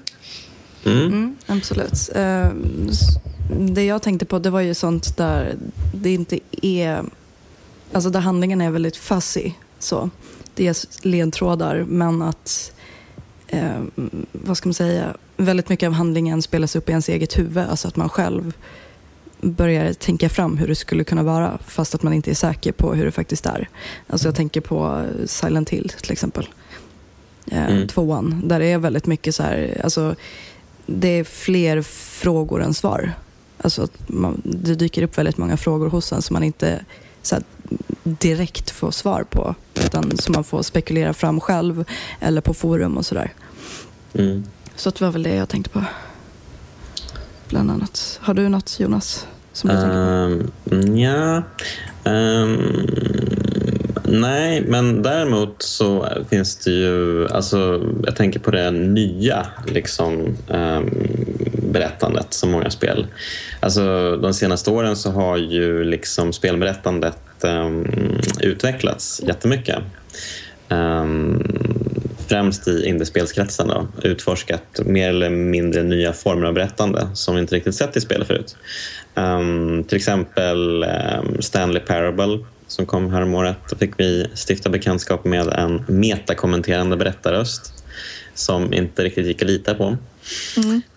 [0.86, 1.06] Mm.
[1.08, 2.10] Mm, absolut.
[2.16, 2.46] Eh,
[2.90, 3.00] s-
[3.60, 5.56] det jag tänkte på det var ju sånt där
[5.94, 7.04] det inte är...
[7.94, 9.52] Alltså där handlingen är väldigt fuzzy.
[9.80, 10.10] Så.
[10.56, 10.76] Det är
[11.08, 12.72] ledtrådar men att
[13.48, 13.82] eh,
[14.32, 17.58] vad ska man säga, väldigt mycket av handlingen spelas upp i ens eget huvud.
[17.70, 18.54] Alltså att man själv
[19.42, 22.94] börjar tänka fram hur det skulle kunna vara fast att man inte är säker på
[22.94, 23.70] hur det faktiskt är.
[24.08, 26.48] Alltså jag tänker på Silent Hill till exempel.
[27.52, 27.88] Eh, Mm.
[27.88, 30.16] Tvåan, där det är väldigt mycket så här, alltså
[30.86, 31.82] det är fler
[32.22, 33.14] frågor än svar.
[33.62, 36.86] Alltså man, det dyker upp väldigt många frågor hos en som man inte
[37.22, 37.44] så här,
[38.04, 39.56] direkt får svar på.
[39.86, 41.86] Utan som man får spekulera fram själv
[42.20, 43.34] eller på forum och sådär.
[44.14, 44.44] Mm.
[44.76, 45.84] Så det var väl det jag tänkte på.
[47.50, 48.20] Bland annat.
[48.22, 49.28] Har du något Jonas?
[49.54, 50.76] Som du tänker på?
[50.76, 51.44] Um, ja.
[52.04, 53.39] Ehm,
[54.12, 57.28] nej, men däremot så finns det ju...
[57.28, 60.90] Alltså, jag tänker på det nya liksom, ehm,
[61.72, 63.08] berättandet som många spel.
[63.60, 67.88] Alltså, de senaste åren så har ju liksom spelberättandet um,
[68.42, 69.78] utvecklats jättemycket.
[70.70, 71.44] Um,
[72.28, 77.56] främst i indiespelskretsen då, utforskat mer eller mindre nya former av berättande som vi inte
[77.56, 78.56] riktigt sett i spel förut.
[79.16, 82.40] Um, till exempel um, Stanley Parable
[82.70, 83.58] som kom häromåret.
[83.70, 87.74] Då fick vi stifta bekantskap med en metakommenterande berättarröst
[88.34, 89.98] som inte riktigt gick att lita på.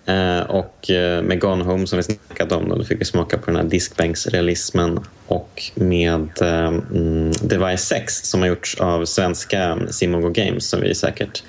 [0.05, 3.39] Eh, och eh, med Gone Home som vi snackade om, då, då fick vi smaka
[3.39, 9.79] på den här diskbänksrealismen och med eh, mm, Device 6 som har gjorts av svenska
[9.91, 11.43] Simogo Games som vi säkert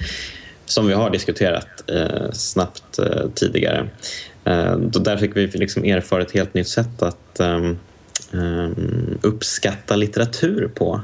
[0.65, 3.87] som vi har diskuterat eh, snabbt eh, tidigare.
[4.45, 7.77] Eh, då där fick vi liksom erfara ett helt nytt sätt att ehm,
[8.33, 11.01] Ehm, uppskatta litteratur på.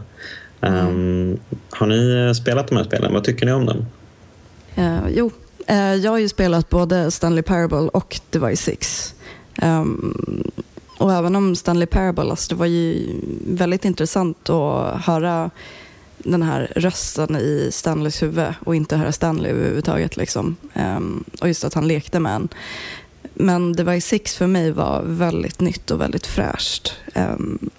[0.61, 1.39] Mm.
[1.69, 3.13] Har ni spelat de här spelen?
[3.13, 3.85] Vad tycker ni om dem?
[4.77, 5.31] Uh, jo,
[5.69, 9.15] uh, jag har ju spelat både Stanley Parable och Device 6.
[9.61, 10.51] Um, ehm,
[10.97, 13.15] och även om Stanley Parable, alltså det var ju
[13.47, 15.49] väldigt intressant att höra
[16.17, 20.17] den här rösten i Stanleys huvud och inte höra Stanley överhuvudtaget.
[20.17, 20.55] Liksom.
[20.73, 22.49] Um, och just att han lekte med en.
[23.41, 26.93] Men Device 6 för mig var väldigt nytt och väldigt fräscht.
[27.15, 27.69] Um,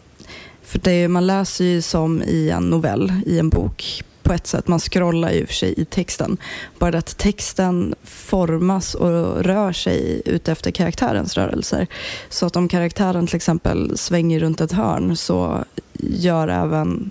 [0.62, 4.68] för det man läser ju som i en novell, i en bok på ett sätt.
[4.68, 6.36] Man scrollar ju för sig i texten.
[6.78, 11.86] Bara det att texten formas och rör sig utefter karaktärens rörelser.
[12.28, 15.64] Så att om karaktären till exempel svänger runt ett hörn så
[15.98, 17.10] gör även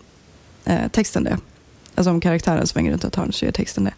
[0.65, 1.37] eh, texten det.
[1.95, 3.93] Alltså om karaktären svänger runt ett hörn så gör texten det.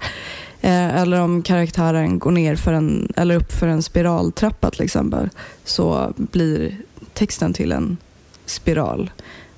[0.62, 5.30] Eh, eller om karaktären går ner för en, eller upp för en spiraltrappa till exempel
[5.66, 6.78] så blir
[7.14, 7.97] texten till en
[8.45, 9.12] spiral.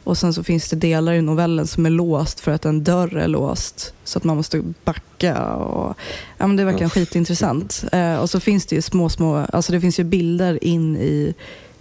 [0.04, 3.18] Och sen så finns det delar i novellen som är låst för att en dörr
[3.18, 3.94] är låst.
[4.04, 5.46] Så att man måste backa.
[5.54, 5.98] Och,
[6.38, 7.84] ja, men det är verkligen skitintressant.
[7.92, 11.34] Eh, och så finns det ju små, små, alltså det finns ju bilder in i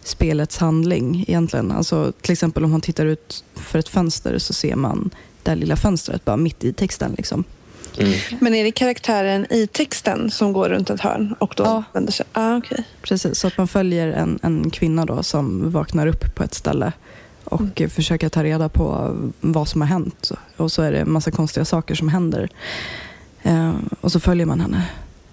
[0.05, 1.71] spelets handling egentligen.
[1.71, 5.11] Alltså till exempel om man tittar ut för ett fönster så ser man
[5.43, 7.15] det här lilla fönstret bara mitt i texten.
[7.17, 7.45] Liksom.
[7.99, 8.13] Mm.
[8.41, 11.83] Men är det karaktären i texten som går runt ett hörn och då Ja.
[11.93, 12.27] vänder sig?
[12.33, 12.85] Ah, okej.
[13.03, 16.93] Precis, så att man följer en, en kvinna då som vaknar upp på ett ställe
[17.45, 20.31] och eh, försöker ta reda på vad som har hänt.
[20.57, 22.49] Och så är det en massa konstiga saker som händer.
[23.43, 24.85] Eh, och så följer man henne.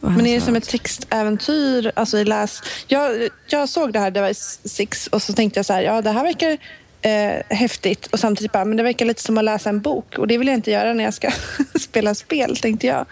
[0.01, 1.91] Men är det som ett textäventyr?
[1.95, 2.62] Alltså i läs...
[2.88, 4.34] jag, jag såg det här, det var
[4.68, 6.57] Six, och så tänkte jag så här, ja det här verkar
[7.02, 10.28] eh, häftigt och samtidigt bara, men det verkar lite som att läsa en bok och
[10.28, 11.32] det vill jag inte göra när jag ska
[11.80, 13.06] spela spel, tänkte jag.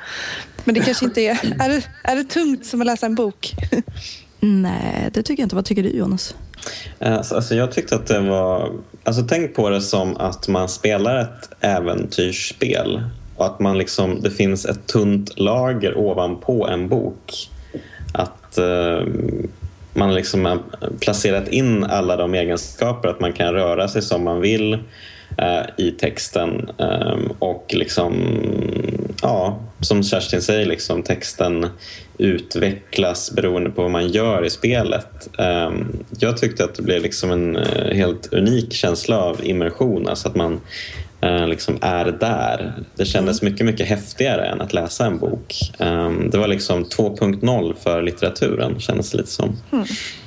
[0.63, 1.39] Men det kanske inte är...
[1.59, 3.53] Är det, är det tungt som att läsa en bok?
[4.39, 5.55] Nej, det tycker jag inte.
[5.55, 6.35] Vad tycker du Jonas?
[6.99, 8.71] Alltså, alltså jag tyckte att det var...
[9.03, 13.01] Alltså tänk på det som att man spelar ett äventyrsspel
[13.35, 17.49] och att man liksom, det finns ett tunt lager ovanpå en bok.
[18.13, 19.01] Att eh,
[19.97, 20.59] man liksom har
[20.99, 24.73] placerat in alla de egenskaper, att man kan röra sig som man vill
[25.37, 28.13] eh, i texten eh, och liksom,
[29.21, 31.67] ja, som Kerstin säger, liksom, texten
[32.17, 35.29] utvecklas beroende på vad man gör i spelet.
[35.39, 40.27] Ehm, jag tyckte att det blev liksom en eh, helt unik känsla av immersion, alltså
[40.27, 40.61] att man
[41.21, 42.83] liksom är där.
[42.95, 45.55] Det kändes mycket, mycket häftigare än att läsa en bok.
[45.79, 49.57] Um, det var liksom 2.0 för litteraturen, kändes det lite som.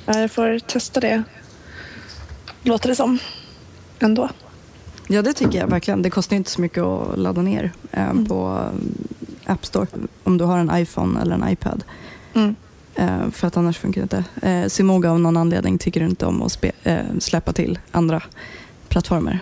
[0.05, 1.23] Ja, jag får testa det.
[2.63, 3.19] Låter det som.
[3.99, 4.29] Ändå.
[5.07, 6.01] Ja, det tycker jag verkligen.
[6.01, 8.59] Det kostar inte så mycket att ladda ner eh, på
[9.45, 9.87] eh, App Store
[10.23, 11.83] om du har en iPhone eller en iPad.
[12.33, 12.55] Mm.
[12.95, 14.47] Eh, för att annars funkar det inte.
[14.47, 18.23] Eh, Simoga av någon anledning tycker inte om att spe- eh, släppa till andra
[18.89, 19.39] plattformar.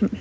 [0.00, 0.16] Mm.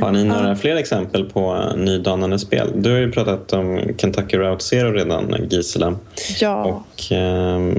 [0.00, 2.72] Har ni några fler exempel på eh, nydanande spel?
[2.74, 5.94] Du har ju pratat om Kentucky Route Zero redan, Gisela.
[6.40, 6.64] Ja.
[6.64, 7.78] Och ehm,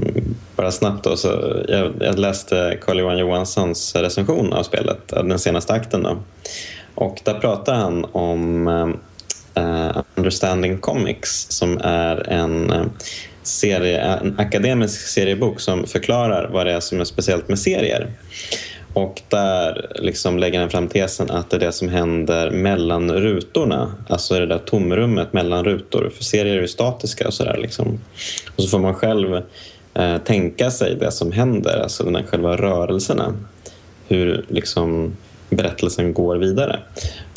[0.56, 5.72] bara snabbt då, så jag, jag läste Carl-Johan Johanssons recension av spelet, av den senaste
[5.72, 6.02] akten.
[6.02, 6.16] Då.
[6.94, 8.68] Och där pratar han om
[9.58, 12.86] uh, Understanding Comics som är en, uh,
[13.42, 18.10] serie, en akademisk seriebok som förklarar vad det är som är speciellt med serier.
[18.94, 23.94] Och där liksom lägger han fram tesen att det är det som händer mellan rutorna.
[24.08, 26.12] Alltså det där tomrummet mellan rutor.
[26.16, 27.58] För serier är ju statiska och sådär.
[27.62, 28.00] Liksom.
[28.56, 29.42] Och så får man själv
[29.94, 33.34] eh, tänka sig det som händer, alltså den själva rörelserna.
[34.08, 35.16] Hur liksom
[35.56, 36.80] berättelsen går vidare.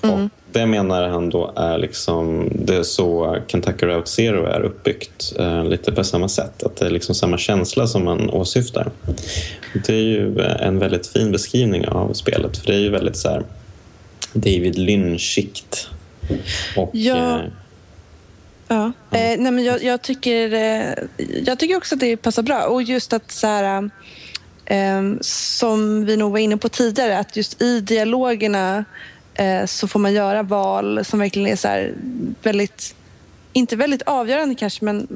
[0.04, 0.24] Mm.
[0.24, 5.34] Och det menar han då är liksom det är så Kentucky Route Zero är uppbyggt.
[5.40, 6.64] Eh, lite på samma sätt.
[6.64, 8.92] Att det är liksom samma känsla som man åsyftar.
[9.86, 12.58] Det är ju en väldigt fin beskrivning av spelet.
[12.58, 13.44] För det är ju väldigt så här
[14.34, 15.90] David Lynchigt.
[16.76, 17.40] Och, ja.
[17.40, 17.46] Eh,
[18.68, 18.86] ja.
[19.12, 20.94] Eh, nej, men jag, jag, tycker, eh,
[21.46, 22.66] jag tycker också att det passar bra.
[22.66, 23.90] Och just att så här, eh,
[25.22, 28.86] som vi nog var inne på tidigare, att just i dialogerna
[29.38, 31.94] Eh, så får man göra val som verkligen är så
[32.44, 32.96] väldigt
[33.54, 35.08] inte väldigt avgörande kanske, men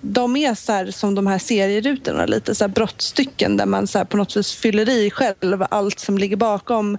[0.00, 4.04] de är så här, som de här serierutorna, lite så här brottstycken där man så
[4.04, 6.94] på något vis fyller i själv allt som ligger bakom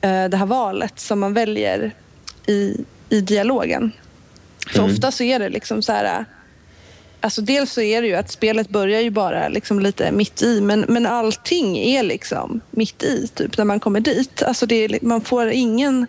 [0.00, 1.90] eh, det här valet som man väljer
[2.46, 3.92] i, i dialogen.
[4.66, 4.90] För mm.
[4.90, 6.24] ofta så är det liksom så här
[7.24, 10.60] Alltså dels så är det ju att spelet börjar ju bara liksom lite mitt i
[10.60, 14.42] men, men allting är liksom mitt i typ när man kommer dit.
[14.42, 16.06] Alltså det är, man får ingen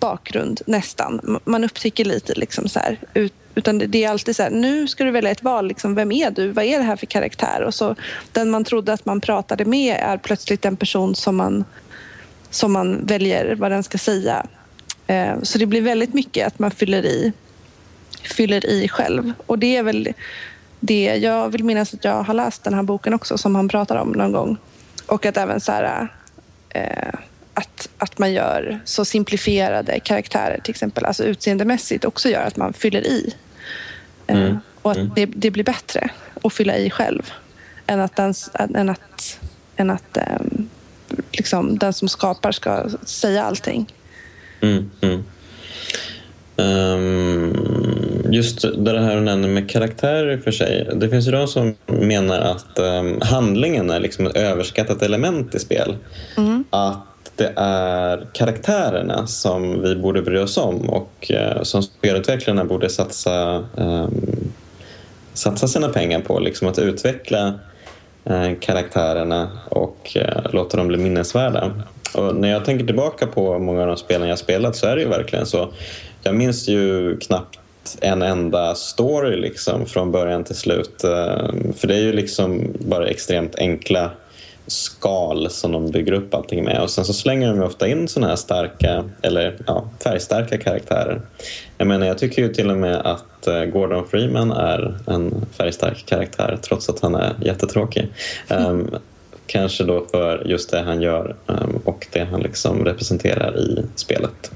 [0.00, 1.38] bakgrund nästan.
[1.44, 5.04] Man upptäcker lite liksom så här, ut, utan det är alltid så här, nu ska
[5.04, 5.66] du välja ett val.
[5.68, 6.48] Liksom, vem är du?
[6.48, 7.62] Vad är det här för karaktär?
[7.62, 7.94] Och så
[8.32, 11.64] den man trodde att man pratade med är plötsligt en person som man,
[12.50, 14.46] som man väljer vad den ska säga.
[15.06, 17.32] Eh, så det blir väldigt mycket att man fyller i
[18.22, 19.32] fyller i själv.
[19.46, 20.08] Och det är väl
[20.80, 21.16] det.
[21.16, 24.08] Jag vill minnas att jag har läst den här boken också som han pratar om
[24.08, 24.56] någon gång.
[25.06, 26.08] Och att även så här,
[26.68, 27.14] eh,
[27.54, 32.72] att, att man gör så simplifierade karaktärer till exempel, alltså utseendemässigt också gör att man
[32.72, 33.34] fyller i.
[34.26, 34.58] Eh, mm.
[34.82, 35.12] Och att mm.
[35.14, 36.10] det, det, blir bättre
[36.42, 37.32] att fylla i själv
[37.86, 39.40] än att den, än att,
[39.76, 40.24] än att eh,
[41.32, 43.92] liksom, den som skapar ska säga allting.
[44.60, 44.90] Mm.
[45.00, 45.24] mm.
[46.60, 50.90] Um, just det här du nämner med karaktärer för sig.
[50.94, 55.58] Det finns ju de som menar att um, handlingen är liksom ett överskattat element i
[55.58, 55.96] spel.
[56.36, 56.64] Mm.
[56.70, 62.88] Att det är karaktärerna som vi borde bry oss om och uh, som spelutvecklarna borde
[62.88, 64.52] satsa, um,
[65.32, 66.38] satsa sina pengar på.
[66.38, 67.54] Liksom att utveckla
[68.30, 71.72] uh, karaktärerna och uh, låta dem bli minnesvärda.
[72.14, 75.02] Och när jag tänker tillbaka på många av de spelen jag spelat så är det
[75.02, 75.68] ju verkligen så.
[76.22, 77.58] Jag minns ju knappt
[78.00, 81.04] en enda story liksom från början till slut.
[81.04, 84.10] Eh, för det är ju liksom bara extremt enkla
[84.66, 86.82] skal som de bygger upp allting med.
[86.82, 91.20] Och sen så slänger de ofta in såna här starka, eller ja, färgstarka karaktärer.
[91.78, 96.06] Jag menar, jag tycker ju till och med att eh, Gordon Freeman är en färgstark
[96.06, 98.08] karaktär trots att han är jättetråkig.
[98.48, 98.90] Um,
[99.50, 104.50] kanske då för just det han gör um, och det han liksom representerar i spelet.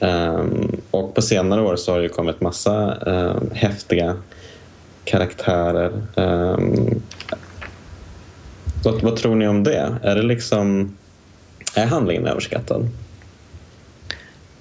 [0.00, 4.16] Um, och på senare år så har det kommit massa um, häftiga
[5.04, 6.02] karaktärer.
[6.14, 7.02] Um,
[8.84, 9.98] vad, vad, tror ni om det?
[10.02, 10.96] Är det liksom...
[11.74, 12.88] Är handlingen överskattad?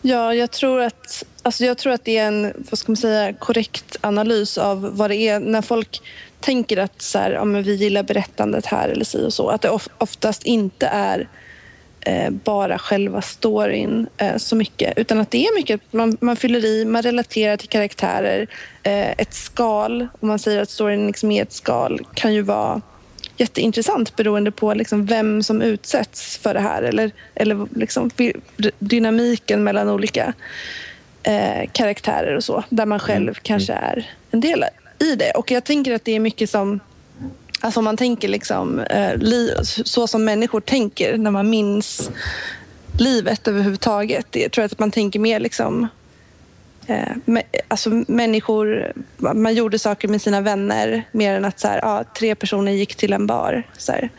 [0.02, 3.34] Ja, jag tror att, alltså jag tror att det är en vad ska man säga,
[3.34, 6.02] korrekt analys av vad det är när folk
[6.40, 9.50] tänker att så här, ja, men vi gillar berättandet här eller si och så.
[9.50, 11.28] Att det oftast inte är
[12.08, 14.98] Eh, bara själva storyn eh, så mycket.
[14.98, 18.48] Utan att det är mycket, man, man fyller i, man relaterar till karaktärer.
[18.84, 22.82] Eh, ett skal, om man säger att storyn liksom är ett skal, kan ju vara
[23.38, 28.10] jätteintressant beroende på liksom vem som utsätts för det här eller, eller liksom
[28.80, 30.34] dynamiken mellan olika
[31.24, 33.36] eh, karaktärer och så, där man själv mm.
[33.42, 34.66] kanske är en del
[35.00, 35.32] i det.
[35.32, 36.80] Och jag tänker att det är mycket som
[37.60, 42.10] Alltså om man tänker liksom, eh, så som människor tänker när man minns
[43.00, 44.28] livet överhuvudtaget.
[44.32, 45.88] Jag tror att man tänker mer liksom
[46.88, 52.04] eh, alltså människor, man gjorde saker med sina vänner mer än att så här, ja,
[52.18, 53.64] tre personer gick till en bar.
[53.78, 54.10] Så här.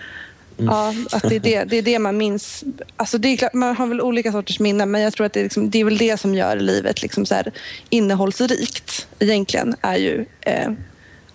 [0.59, 0.75] Mm.
[0.75, 2.65] Ja, att det, är det, det är det man minns.
[2.97, 5.41] Alltså det är klart, man har väl olika sorters minnen men jag tror att det
[5.41, 7.53] är, liksom, det är väl det som gör livet liksom så här,
[7.91, 10.71] innehållsrikt egentligen, är ju eh,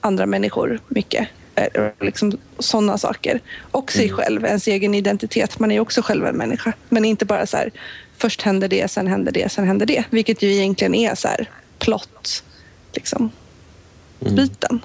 [0.02, 1.28] andra människor mycket.
[1.56, 3.40] Eh, liksom sådana saker.
[3.72, 4.18] Och sig mm.
[4.18, 5.60] själv, ens egen identitet.
[5.60, 6.74] Man är ju också själv en människa.
[6.90, 7.72] Men inte bara så här,
[8.18, 10.04] först händer det, sen händer det, sen händer det.
[10.10, 11.50] Vilket ju egentligen är så här
[11.80, 12.44] plott,
[12.94, 13.32] liksom,
[14.22, 14.36] mm.
[14.36, 14.82] biten.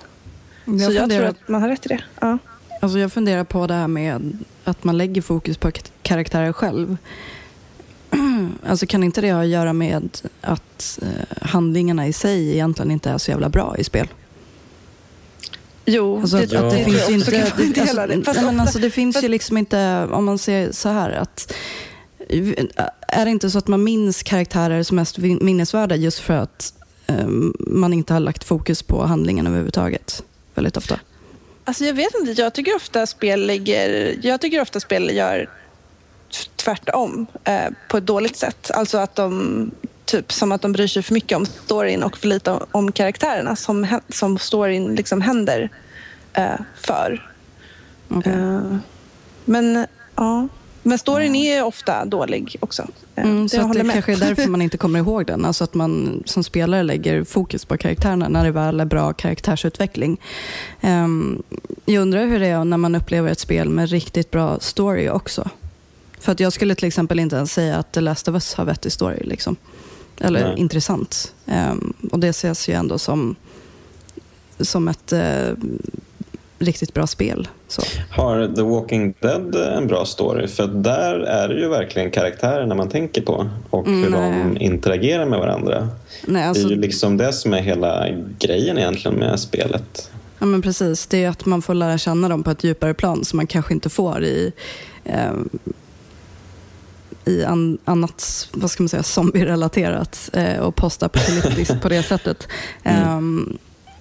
[0.65, 2.01] Jag så jag tror att man har rätt i det.
[2.21, 2.39] Ja.
[2.81, 5.73] Alltså jag funderar på det här med att man lägger fokus på
[6.03, 6.97] karaktärer själv.
[8.67, 13.11] Alltså kan inte det ha att göra med att eh, handlingarna i sig egentligen inte
[13.11, 14.09] är så jävla bra i spel?
[15.85, 16.59] Jo, Alltså att, Ja.
[16.65, 17.31] att det det finns inte...
[17.31, 18.43] Det, alltså, det.
[18.43, 21.55] Men alltså, det finns ju liksom inte, om man säger så här att
[23.09, 26.75] är det inte så att man minns karaktärer som mest minnesvärda just för att
[27.07, 27.27] eh,
[27.59, 30.23] man inte har lagt fokus på handlingen överhuvudtaget?
[30.55, 31.01] Väldigt ofta.
[31.69, 35.51] Alltså jag vet inte, jag tycker ofta spel lägger, jag tycker ofta spel gör
[36.57, 38.71] tvärtom eh, på ett dåligt sätt.
[38.71, 39.71] Alltså att de,
[40.05, 42.93] typ som att de bryr sig för mycket om storyn och för lite om, om
[42.93, 45.69] karaktärerna som, som storyn liksom händer
[46.33, 47.33] eh, för.
[48.09, 48.33] Okej.
[48.33, 48.77] Eh,
[49.45, 50.49] men ja,
[50.83, 52.83] men storyn är ofta dålig också.
[53.15, 53.93] Eh, Mm, det så det med.
[53.93, 55.45] kanske är därför man inte kommer ihåg den.
[55.45, 60.21] Alltså att man som spelare lägger fokus på karaktärerna när det väl är bra karaktärsutveckling.
[60.81, 61.43] Ehm,
[61.85, 65.51] jag undrar hur det är när man upplever ett spel med riktigt bra story också.
[66.21, 68.65] För att jag skulle till exempel inte ens säga att The Last of Us har
[68.65, 69.21] vettig story.
[69.25, 69.57] Liksom.
[70.21, 70.59] Eller Nej.
[70.59, 71.35] intressant.
[71.47, 73.37] Ehm, och det ses ju ändå som,
[74.61, 75.49] som ett eh,
[76.59, 77.49] riktigt bra spel.
[77.69, 77.83] Så.
[78.11, 80.49] Har The Walking Dead en bra story?
[80.49, 84.63] För där är det ju verkligen karaktärerna man tänker på och hur Mm, de nej.
[84.65, 85.89] interagerar med varandra.
[86.27, 88.07] Nej, Det alltså, är ju liksom det som är hela
[88.39, 90.11] grejen egentligen med spelet.
[90.39, 91.07] Ja, men precis.
[91.07, 93.75] Det är att man får lära känna dem på ett djupare plan som man kanske
[93.75, 94.53] inte får i,
[95.05, 95.33] eh,
[97.25, 102.49] i an, annat vad ska man säga, zombie-relaterat eh, och postapokalyptiskt på det sättet.
[102.83, 103.21] Eh,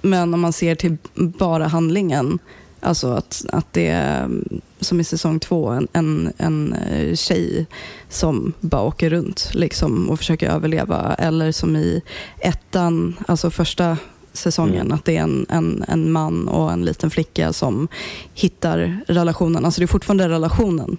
[0.10, 2.40] men om man ser till bara handlingen,
[2.80, 4.30] alltså att, att det är
[4.80, 7.66] som i säsong två, en, en, en eh, tjej
[8.10, 11.16] som bara åker runt liksom, och försöker överleva.
[11.20, 12.02] Eller som i
[12.40, 13.98] ettan, alltså första
[14.34, 14.92] säsongen, Mm.
[14.92, 17.88] att det är en, en, en man och en liten flicka som
[18.34, 19.66] hittar relationen.
[19.66, 20.98] Alltså det är fortfarande relationen,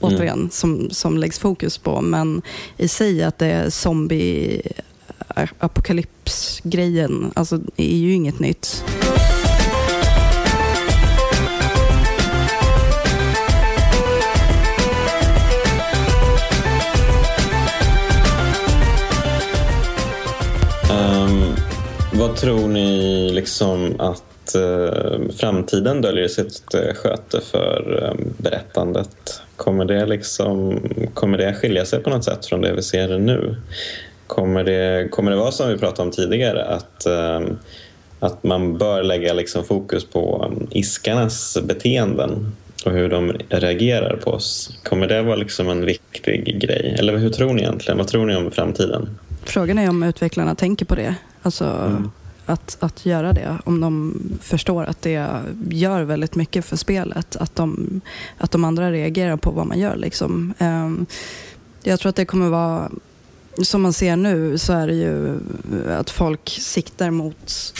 [0.00, 2.00] återigen, som, som läggs fokus på.
[2.00, 2.42] Men
[2.76, 4.62] i sig att det är zombie
[5.58, 8.84] apokalypsgrejen, alltså det är ju inget nytt.
[20.90, 21.54] Um,
[22.12, 29.42] vad tror ni liksom att uh, framtiden döljer sitt uh, sköte för um, berättandet?
[29.56, 30.80] Kommer det, liksom,
[31.14, 33.56] kommer det skilja sig på något sätt från det vi ser nu?
[34.26, 37.58] Kommer det, kommer det vara som vi pratade om tidigare att, ehm,
[38.20, 42.52] att man bör lägga liksom fokus på um, iskarnas beteenden
[42.84, 44.78] och hur de reagerar på oss?
[44.82, 46.96] Kommer det vara liksom en viktig grej?
[46.98, 47.98] Eller hur tror ni egentligen?
[47.98, 49.08] Vad tror ni om framtiden?
[49.44, 51.14] Frågan är om utvecklarna tänker på det.
[51.42, 51.96] Alltså
[52.46, 53.58] att, att göra det.
[53.64, 55.28] Om de förstår att det
[55.70, 57.36] gör väldigt mycket för spelet.
[57.36, 58.00] Att de,
[58.38, 59.96] att de andra reagerar på vad man gör.
[59.96, 60.54] Liksom.
[60.58, 61.06] Ehm,
[61.82, 62.90] jag tror att det kommer vara,
[63.62, 65.38] som man ser nu, så är det ju
[65.90, 67.74] att folk siktar mot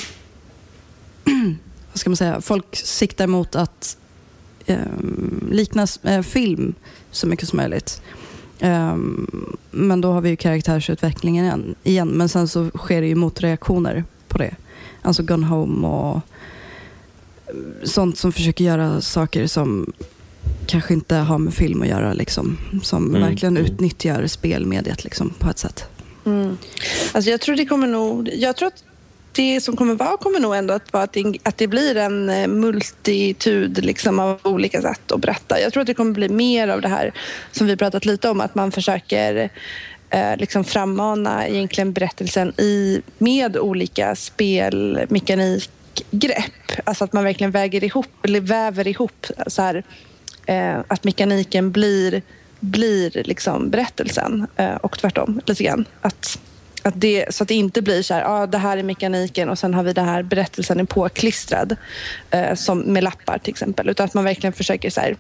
[1.93, 2.41] vad ska man säga?
[2.41, 3.97] Folk siktar mot att
[4.67, 4.79] eh,
[5.51, 6.75] likna eh, film
[7.11, 8.03] så mycket som möjligt.
[8.59, 8.97] Eh,
[9.71, 12.09] men då har vi ju karaktärsutvecklingen igen, igen.
[12.09, 14.55] Men sen så sker det ju motreaktioner på det.
[15.03, 16.23] Alltså Gone Home och eh,
[17.85, 19.93] sånt som försöker göra saker som
[20.67, 22.13] kanske inte har med film att göra.
[22.13, 22.59] Liksom.
[22.83, 25.85] Som Mm, verkligen utnyttjar spelmediet liksom, på ett sätt.
[26.27, 26.59] Mm.
[27.13, 28.31] Alltså jag tror det kommer nog...
[28.35, 28.85] Jag tror att
[29.33, 32.31] det som kommer vara kommer nog ändå att vara att det, att det blir en
[32.31, 35.61] eh, multitud liksom av olika sätt att berätta.
[35.61, 37.13] Jag tror att det kommer bli mer av det här
[37.53, 39.51] som vi pratat lite om, att man försöker
[40.11, 46.53] eh, liksom frammana egentligen berättelsen i, med olika spelmekanikgrepp.
[46.85, 49.85] Alltså att man verkligen väger ihop, eller väver ihop så här,
[50.47, 52.23] eh, att mekaniken blir,
[52.61, 55.85] blir liksom berättelsen eh, och tvärtom lite grann.
[56.01, 56.39] Att,
[56.83, 59.59] att det, så att det inte blir så här, ah, det här är mekaniken och
[59.59, 61.77] sen har vi den här berättelsen är påklistrad
[62.31, 63.89] eh, som med lappar till exempel.
[63.89, 65.17] Utan att man verkligen försöker så här,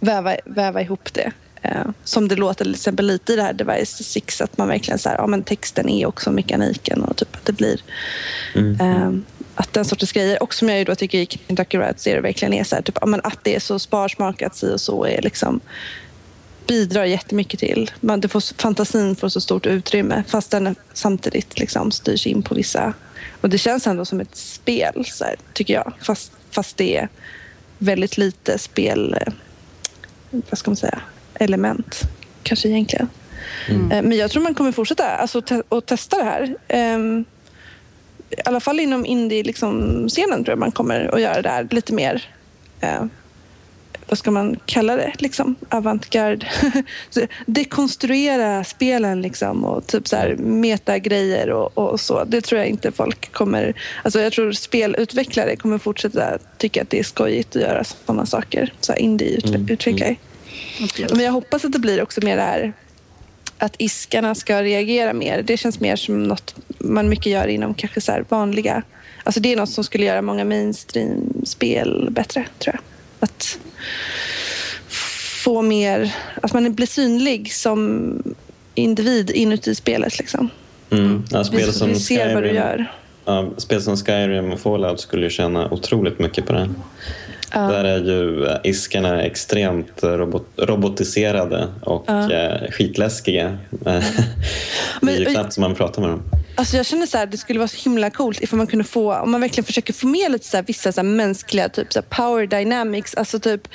[0.00, 1.32] väva, väva ihop det.
[1.62, 4.98] Eh, som det låter till exempel lite i det här Device 6 att man verkligen
[4.98, 7.80] så här, ja men texten är också mekaniken och typ att det blir
[8.80, 9.10] eh,
[9.60, 12.54] att den sortens grejer och som jag ju då tycker i Kentucky Route Zero verkligen
[12.54, 15.60] är så här, typ, att det är så sparsmakat si och så är liksom
[16.66, 17.90] bidrar jättemycket till.
[18.00, 22.54] Man, det får, fantasin får så stort utrymme fast den samtidigt liksom styrs in på
[22.54, 22.92] vissa...
[23.40, 25.92] Och det känns ändå som ett spel, så här, tycker jag.
[26.02, 27.08] Fast, fast det är
[27.78, 29.16] väldigt lite spel...
[29.20, 29.32] eh,
[30.30, 31.00] Vad ska man säga?
[31.34, 32.00] Element,
[32.42, 33.08] kanske egentligen.
[33.68, 36.54] Eh, Men jag tror man kommer fortsätta alltså, te- och testa det här.
[36.68, 37.24] Ehm,
[38.30, 41.68] I alla fall inom indie-scenen liksom, scenen tror jag man kommer att göra det här
[41.70, 42.28] lite mer.
[42.80, 43.04] Eh,
[44.10, 46.46] vad ska man kalla det, liksom, avantgarde.
[47.46, 52.24] Dekonstruera spelen liksom och typ så här metagrejer och, och så.
[52.24, 53.74] Det tror jag inte folk kommer...
[54.02, 58.72] Alltså jag tror spelutvecklare kommer fortsätta tycka att det är skojigt att göra sådana saker.
[58.80, 60.16] Så indie-utvecklare.
[60.78, 61.08] Mm.
[61.10, 62.72] Men jag hoppas att det blir också mer det här
[63.60, 65.42] att iskarna ska reagera mer.
[65.42, 68.82] Det känns mer som något man mycket gör inom kanske så vanliga...
[69.24, 72.82] Alltså det är något som skulle göra många mainstream-spel bättre, tror jag.
[73.20, 73.58] Att
[75.44, 76.14] få mer...
[76.42, 78.22] Att man blir synlig som
[78.74, 80.18] individ inuti spelet.
[80.18, 80.48] Liksom.
[80.90, 81.24] Mm.
[81.30, 82.92] Ja, spel vi, som vi ser Skyrim, vad du gör.
[83.24, 86.70] Ja, spel som Skyrim och Fallout skulle ju tjäna otroligt mycket på det.
[87.52, 87.60] Ja.
[87.60, 92.32] Där är ju eh, iskarna extremt robot robotiserade och Ja.
[92.32, 93.58] eh, skitläskiga.
[95.00, 96.22] Det är ju knappt som man pratar med dem.
[96.54, 99.14] Alltså jag känner så här, det skulle vara så himla coolt ifall man kunde få,
[99.14, 102.02] om man verkligen försöker få med lite så här, vissa så här, mänskliga typ så
[102.02, 103.68] power dynamics, alltså typ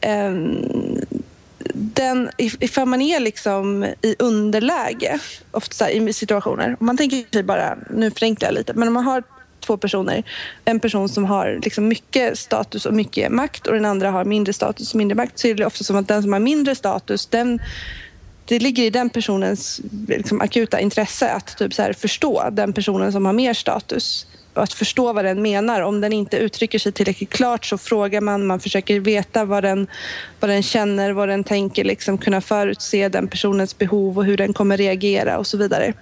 [0.00, 0.66] ehm,
[1.74, 5.18] den, if- ifall man är liksom i underläge
[5.50, 6.76] ofta i situationer.
[6.80, 9.22] Om man tänker sig bara, nu förenklar jag lite, men om man har
[9.68, 10.22] två personer,
[10.64, 14.52] en person som har liksom mycket status och mycket makt och den andra har mindre
[14.52, 17.26] status och mindre makt så är det ofta som att den som har mindre status
[17.26, 17.60] den
[18.48, 23.12] det ligger i den personens liksom, akuta intresse att typ så här, förstå den personen
[23.12, 25.80] som har mer status och att förstå vad den menar.
[25.80, 29.86] Om den inte uttrycker sig tillräckligt klart så frågar man, man försöker veta vad den,
[30.40, 34.52] vad den känner, vad den tänker, liksom kunna förutse den personens behov och hur den
[34.52, 35.92] kommer reagera och så vidare.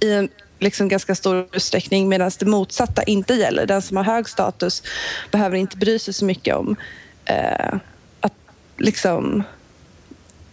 [0.00, 0.28] I en
[0.60, 3.66] liksom ganska stor utsträckning medan det motsatta inte gäller.
[3.66, 4.82] Den som har hög status
[5.30, 6.76] behöver inte bry sig så mycket om
[7.24, 7.74] eh,
[8.20, 8.34] att
[8.76, 9.44] liksom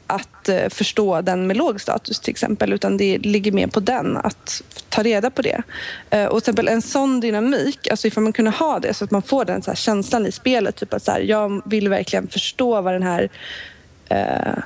[0.08, 4.18] att eh, förstå den med låg status till exempel utan det ligger mer på den
[4.18, 5.62] att ta reda på det.
[6.10, 9.12] Eh, och till exempel en sån dynamik, alltså ifall man kunde ha det så att
[9.12, 12.28] man får den så här känslan i spelet, typ att så här, jag vill verkligen
[12.28, 13.30] förstå vad den här
[14.10, 14.64] eh,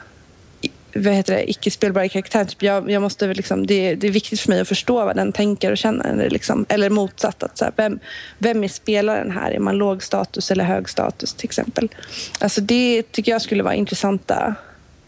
[0.93, 2.47] vad heter det, icke-spelbara karaktären.
[2.47, 5.31] Typ jag, jag måste liksom, det, det är viktigt för mig att förstå vad den
[5.31, 6.13] tänker och känner.
[6.13, 7.99] Eller, liksom, eller motsatt, att så här, vem,
[8.37, 9.51] vem är spelaren här?
[9.51, 11.89] Är man låg status eller hög status till exempel?
[12.39, 14.55] Alltså det tycker jag skulle vara intressanta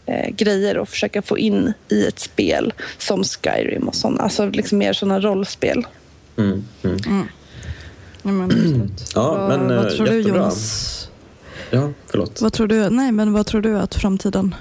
[0.06, 4.22] eh, grejer att försöka få in i ett spel som Skyrim och sådana.
[4.22, 5.86] Alltså liksom mer sådana rollspel.
[6.36, 7.28] Mm, mm.
[8.22, 9.10] Ja, men, absolut.
[9.14, 10.38] Ja, vad, men, vad eh, tror du jättebra.
[10.38, 11.08] Jonas?
[11.70, 12.40] Ja, förlåt.
[12.40, 14.54] Vad tror du, nej, men vad tror du att framtiden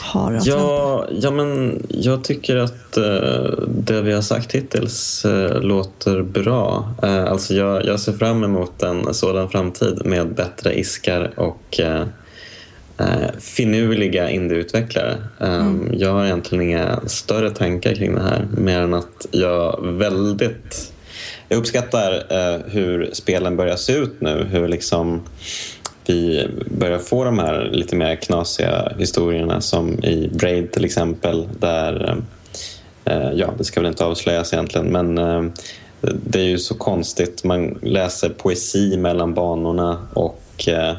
[0.00, 0.46] har att?
[0.46, 6.94] Ja, ja, men jag tycker att eh, det vi har sagt hittills eh, låter bra.
[7.02, 12.04] Eh, alltså jag, jag ser fram emot en sådan framtid med bättre iskar och eh,
[12.98, 15.16] eh, finurliga indieutvecklare.
[15.40, 20.92] Eh, Jag har egentligen inga större tankar kring det här mer än att jag väldigt
[21.48, 24.46] jag uppskattar eh, hur spelen börjar se ut nu.
[24.50, 25.22] Hur liksom
[26.10, 26.48] vi
[26.78, 32.16] börjar få de här lite mer knasiga historierna som i Braid till exempel där,
[33.04, 35.44] eh, ja det ska väl inte avslöjas egentligen men eh,
[36.00, 37.44] det är ju så konstigt.
[37.44, 40.96] Man läser poesi mellan banorna och eh,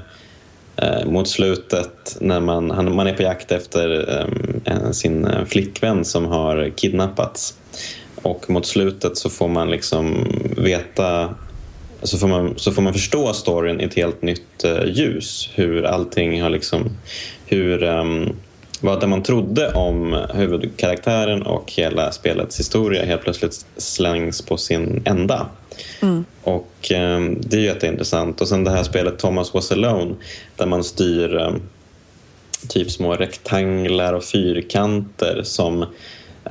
[0.76, 4.18] eh mot slutet när man, han, man är på jakt efter
[4.66, 7.54] eh, sin eh, flickvän som har kidnappats
[8.22, 11.36] och mot slutet så får man liksom veta
[12.04, 15.50] så får, man, så får man förstå storyn i ett helt nytt eh, ljus.
[15.54, 16.90] Hur allting har liksom...
[17.46, 18.30] Hur, um,
[18.84, 25.02] vad det man trodde om huvudkaraktären och hela spelets historia helt plötsligt slängs på sin
[25.06, 25.50] ända.
[26.44, 28.42] Och ehm, det är jätteintressant.
[28.42, 30.16] Och sen det här spelet Thomas Was Alone
[30.56, 31.62] där man styr ehm,
[32.68, 35.86] typ små rektanglar och fyrkanter som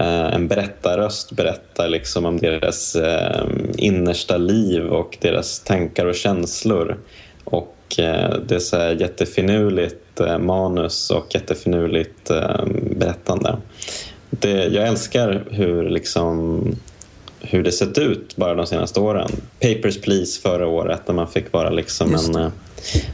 [0.06, 3.46] en berättarröst berättar liksom om deras eh,
[3.76, 6.98] innersta liv och deras tankar och känslor.
[7.44, 12.64] Och eh, det är så jättefinurligt eh, manus och jättefinurligt eh,
[12.96, 13.56] berättande.
[14.30, 16.60] Det, jag älskar hur liksom
[17.40, 19.30] hur det sett ut bara de senaste åren.
[19.60, 22.50] Papers, Please förra året när man fick vara liksom en eh,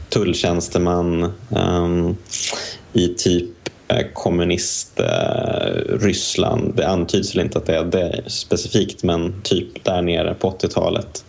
[0.09, 2.16] tulltjänsteman ehm,
[2.93, 3.51] i typ
[3.89, 5.01] eh, kommunist
[6.01, 6.72] eh.
[6.76, 11.24] Det antyds väl inte att det är det specifikt men typ där nere på 80-talet.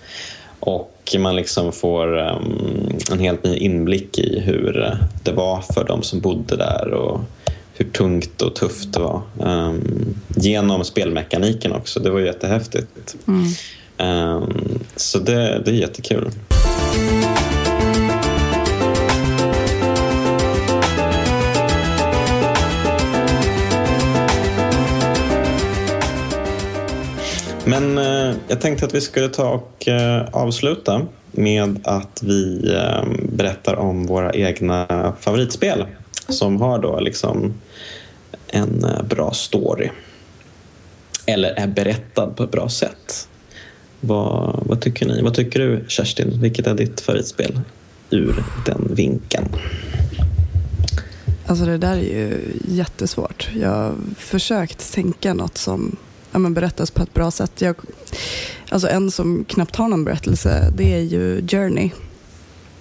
[0.59, 4.93] Och man liksom får ehm, en helt ny inblick i hur eh,
[5.23, 7.21] det var för de som bodde där och
[7.73, 9.21] hur tungt och tufft det var.
[9.45, 11.99] Ehm, genom spelmekaniken också.
[11.99, 13.15] Det var jättehäftigt.
[13.97, 16.31] Ehm, så det, det är jättekul.
[27.67, 31.01] Men eh, jag tänkte att vi skulle ta och eh, avsluta
[31.31, 35.85] med att vi eh, berättar om våra egna favoritspel
[36.29, 37.53] som har då liksom
[38.47, 39.89] en eh, bra story.
[41.25, 43.27] Eller är berättad på ett bra sätt.
[43.99, 45.21] Vad, vad tycker ni?
[45.21, 46.41] Vad tycker du Kerstin?
[46.41, 47.59] Vilket är ditt favoritspel
[48.09, 49.47] ur den vinkeln?
[51.47, 53.49] Alltså det där är ju jättesvårt.
[53.61, 55.97] Jag har försökt tänka något som
[56.37, 57.61] ja, men berättas på ett bra sätt.
[57.61, 57.75] Jag,
[58.69, 61.89] alltså en som knappt har någon berättelse, det är ju Journey.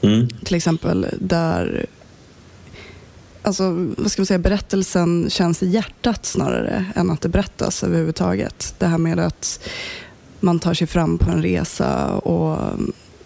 [0.02, 0.28] Mm.
[0.28, 1.86] Till exempel där
[3.42, 8.74] alltså, vad ska man säga, berättelsen känns i hjärtat snarare än att det berättas överhuvudtaget.
[8.78, 9.60] Det här med att
[10.40, 12.58] man tar sig fram på en resa och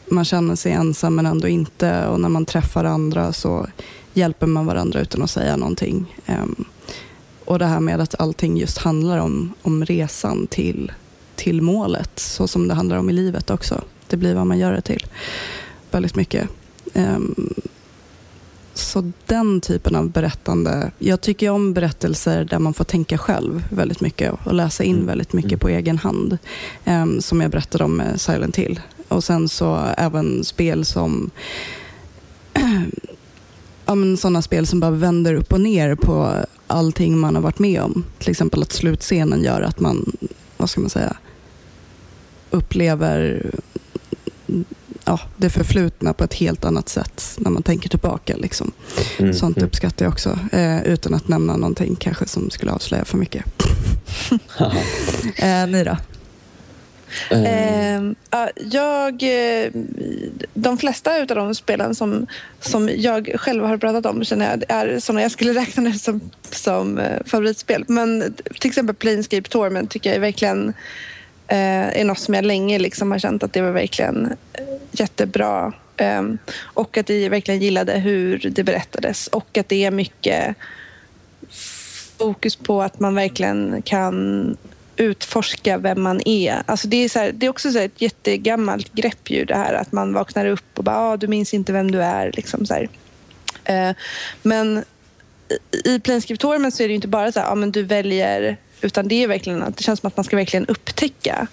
[0.07, 3.67] man känner sig ensam men ändå inte och när man träffar andra så
[4.13, 6.17] hjälper man varandra utan att säga någonting.
[7.51, 10.93] Och det här med att allting just handlar om, om resan till,
[11.37, 13.83] till målet, så som det handlar om i livet också.
[14.09, 15.07] Det blir vad man gör det till.
[15.91, 16.49] Väldigt mycket.
[16.95, 17.55] Um,
[18.75, 20.91] så den typen av berättande.
[20.99, 25.33] Jag tycker om berättelser där man får tänka själv väldigt mycket och läsa in väldigt
[25.33, 26.39] mycket på egen hand.
[26.85, 28.81] Um, som jag berättade om med Silent Hill.
[29.09, 31.31] Och sen så även spel som
[33.87, 37.83] ja, sådana spel som bara vänder upp och ner på allting man har varit med
[37.83, 38.05] om.
[38.19, 40.13] Till exempel att slutscenen gör att man,
[40.57, 41.17] vad ska man säga,
[42.51, 43.51] upplever
[45.05, 48.37] ja, det förflutna på ett helt annat sätt när man tänker tillbaka.
[48.37, 48.73] Liksom.
[49.19, 49.67] Mm, Sånt mm.
[49.67, 53.45] uppskattar jag också, eh, utan att nämna någonting kanske som skulle avslöja för mycket.
[55.37, 55.97] eh, ni då?
[57.31, 57.45] Mm.
[57.45, 58.15] Eh, ehm,
[58.57, 59.71] jag, eh,
[60.55, 62.27] de flesta av de spelen som,
[62.61, 66.31] som jag själv har pratat om känner jag är sådana jag skulle räkna nu som,
[66.51, 67.85] som eh, favoritspel.
[67.89, 70.69] Men till exempel Planescape Torment tycker jag är verkligen
[71.49, 75.73] eh, är något som jag länge liksom har känt att det var verkligen eh, jättebra.
[75.97, 76.23] eh,
[76.61, 80.57] och att jag verkligen gillade hur det berättades och att det är mycket
[82.19, 84.57] fokus på att man verkligen kan
[85.01, 86.63] utforska vem man är.
[86.67, 89.75] Alltså det, är så här, det är också så ett jättegammalt grepp ju det här
[89.75, 92.33] att man vaknar upp och bara ah, du minns inte vem du är.
[92.35, 92.75] Liksom så
[93.65, 93.91] eh,
[94.43, 94.85] men
[95.85, 99.23] i Planescape så är det inte bara så här, ah, men du väljer utan det
[99.23, 101.47] är verkligen att det känns som att man ska verkligen upptäcka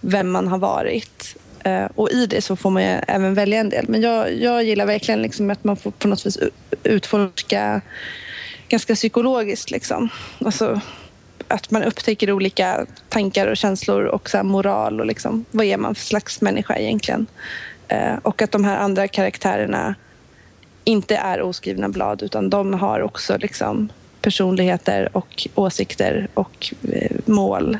[0.00, 1.36] vem man har varit.
[1.64, 3.84] Eh, och i det så får man ju även välja en del.
[3.88, 6.38] Men jag, jag gillar verkligen liksom att man får på något vis
[6.82, 7.80] utforska
[8.68, 9.70] ganska psykologiskt.
[9.70, 10.08] Liksom.
[10.38, 10.80] Alltså,
[11.48, 15.94] att man upptäcker olika tankar och känslor och så moral och liksom, vad är man
[15.94, 17.26] för slags människa egentligen?
[17.88, 19.94] Eh, och att de här andra karaktärerna
[20.84, 23.88] inte är oskrivna blad utan de har också liksom
[24.20, 27.78] personligheter och åsikter och eh, mål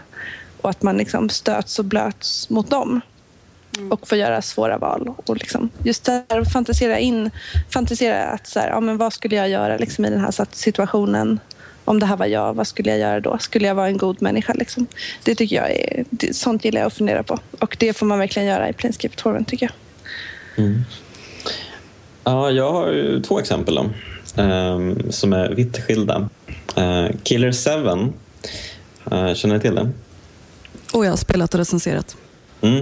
[0.61, 3.01] och att man liksom stöts och blöts mot dem
[3.77, 3.93] mm.
[3.93, 5.15] och får göra svåra val.
[5.27, 7.31] Och liksom just där fantisera in,
[7.71, 11.41] fantisera att så här, ja, men vad skulle jag göra liksom i den här situationen
[11.87, 13.39] om det här var jag, vad skulle jag göra då?
[13.39, 14.53] Skulle jag vara en god människa?
[14.53, 14.87] Liksom?
[15.25, 17.39] Det tycker jag är, det, sånt gillar jag att fundera på.
[17.61, 20.65] Och det får man verkligen göra i Planescape Torrent tycker jag.
[20.65, 20.83] Mm.
[22.25, 23.91] Ja, jag har två exempel då,
[24.43, 26.29] um, som är vitt skilda.
[26.79, 28.11] Uh, Killer 7,
[29.13, 29.95] uh, eh, känner ni till den?
[30.93, 32.17] Och jag har spelat och recenserat.
[32.61, 32.79] Mm.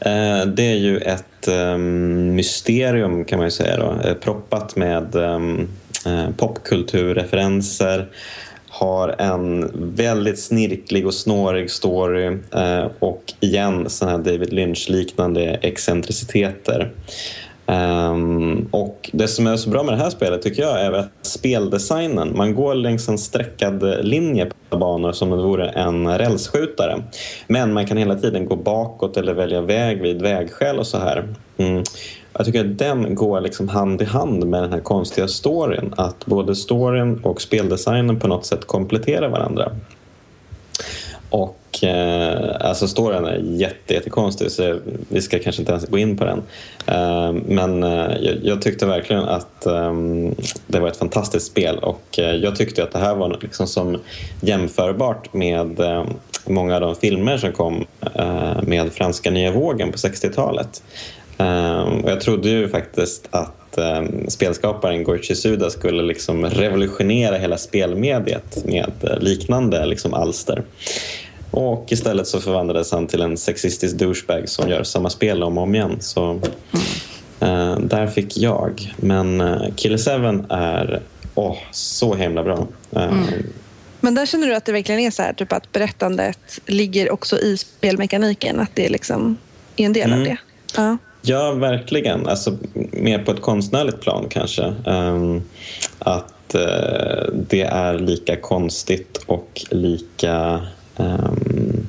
[0.00, 5.14] Eh, det är ju ett ehm, mysterium kan man ju säga då, eh, proppat med
[5.14, 5.68] ehm,
[6.06, 8.08] eh, popkulturreferenser
[8.68, 12.38] har en väldigt snirklig och snårig story
[12.98, 16.90] och igen sådana här David Lynch-liknande excentriciteter.
[17.66, 21.08] Um, och det som är så bra med det här spelet tycker jag är att
[21.22, 27.02] speldesignen, man går längs en streckad linje på banor som om det vore en rälsskjutare.
[27.46, 31.28] Men man kan hela tiden gå bakåt eller välja väg vid vägskäl och så här.
[31.56, 31.84] Mm.
[32.32, 35.94] Jag tycker att den går liksom hand i hand med den här konstiga storyn.
[35.96, 39.72] Att både storyn och speldesignen på något sätt kompletterar varandra.
[41.30, 46.16] Och eh, alltså storyn är jätte, jättekonstig så vi ska kanske inte ens gå in
[46.16, 46.42] på den.
[46.86, 50.34] Eh, men eh, jag, jag, tyckte verkligen att ehm,
[50.66, 54.00] det var ett fantastiskt spel och eh, jag tyckte att det här var liksom som
[54.40, 56.04] jämförbart med eh,
[56.46, 57.84] många av de filmer som kom
[58.62, 60.82] med franska nya vågen på 60-talet.
[61.38, 67.58] Ehm, och jag trodde ju faktiskt att ehm, spelskaparen Goichi Suda skulle liksom revolutionera hela
[67.58, 70.62] spelmediet med liknande liksom, alster.
[71.56, 75.64] Och istället så förvandlades han till en sexistisk douchebag som gör samma spel om och
[75.64, 75.96] om igen.
[76.00, 76.32] Så
[77.42, 78.94] uh, där fick jag.
[78.96, 79.98] Men uh, Killer
[80.38, 81.02] 7 är
[81.34, 82.66] oh, så himla bra.
[82.96, 83.24] Uh, mm.
[84.00, 87.38] Men där känner du att det verkligen är så här, typ att berättandet ligger också
[87.38, 89.36] i spelmekaniken, att det liksom
[89.76, 90.20] är en del Mm.
[90.20, 90.36] av det?
[90.76, 90.96] Ja.
[91.22, 92.26] Ja, verkligen.
[92.28, 92.56] Alltså,
[92.92, 94.74] mer på ett konstnärligt plan kanske.
[94.86, 95.42] Ehm,
[95.98, 100.60] att eh, det är lika konstigt och lika
[100.96, 101.86] ehm,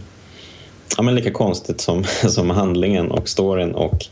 [0.98, 4.06] ja, men lika konstigt som, som handlingen och storyn och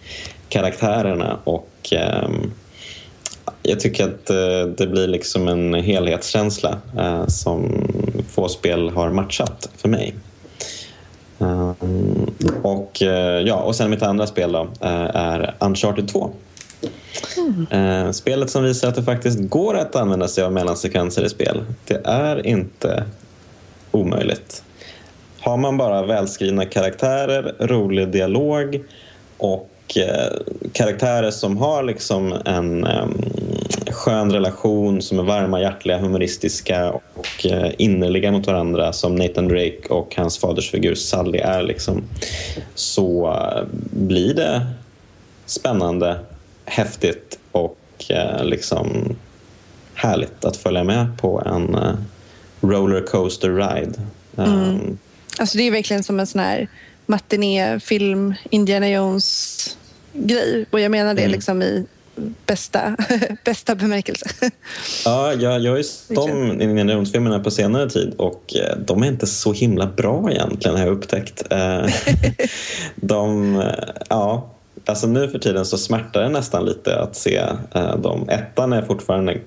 [0.49, 1.38] karaktärerna.
[1.44, 2.52] Och ehm,
[3.61, 7.88] Jag tycker att eh, det blir liksom en helhetskänsla eh, som
[8.30, 10.15] få spel har matchat för mig.
[11.38, 16.32] Um, och, eh, ja, och sen mitt andra spel då, är Uncharted 2.
[17.72, 21.64] Eh, spelet som visar att det faktiskt går att använda sig av mellansekvenser i spel.
[21.88, 23.03] Det är inte
[23.91, 24.64] omöjligt.
[25.44, 28.84] Har man bara välskrivna karaktärer, rolig dialog
[29.38, 30.34] och eh,
[30.74, 33.22] karaktärer som har liksom en em,
[33.90, 39.88] skön relation, som är varma, hjärtliga, humoristiska och eh, innerliga mot varandra som Nathan Drake
[39.90, 42.03] och hans fadersfigur Sally är liksom,
[42.76, 44.68] så eh, blir det
[45.45, 46.20] spännande,
[46.65, 47.78] häftigt och
[48.10, 49.15] eh, liksom
[49.94, 51.78] härligt att följa med på en
[52.61, 53.99] rollercoaster ride.
[54.36, 54.98] Um,
[55.38, 56.68] Alltså det är verkligen som en sån här
[57.05, 60.65] matinéfilm, Indiana Jones-grej.
[60.69, 61.31] Och jag menar det Mm.
[61.31, 61.85] liksom i
[62.45, 62.95] bästa,
[63.45, 64.26] bästa bemärkelse.
[65.05, 69.03] Ja, jag, jag har ju sett de Indiana Jones-filmerna på senare tid och eh, de
[69.03, 71.43] är inte så himla bra egentligen har jag upptäckt.
[71.49, 71.85] Eh,
[72.95, 73.68] de, eh,
[74.10, 74.49] ja,
[74.85, 77.43] alltså nu för tiden så smärtar det nästan lite att se
[78.03, 78.30] dem.
[78.30, 79.38] Ettan är fortfarande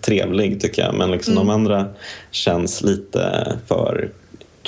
[0.00, 1.86] trevlig tycker jag men liksom de andra
[2.30, 4.10] känns lite för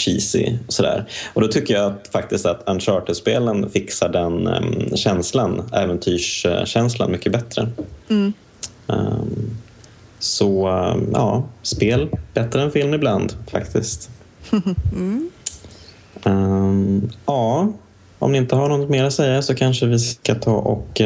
[0.00, 1.04] cheesy och sådär.
[1.34, 7.68] Och då tycker jag att, faktiskt att Uncharted-spelen fixar den em, känslan, äventyrskänslan mycket bättre.
[8.88, 9.56] Ehm,
[10.18, 14.10] så um, ja, spel bättre än film ibland faktiskt.
[16.24, 17.72] Ehm, ja,
[18.18, 21.00] om ni inte har något mer att säga så kanske vi ska ta och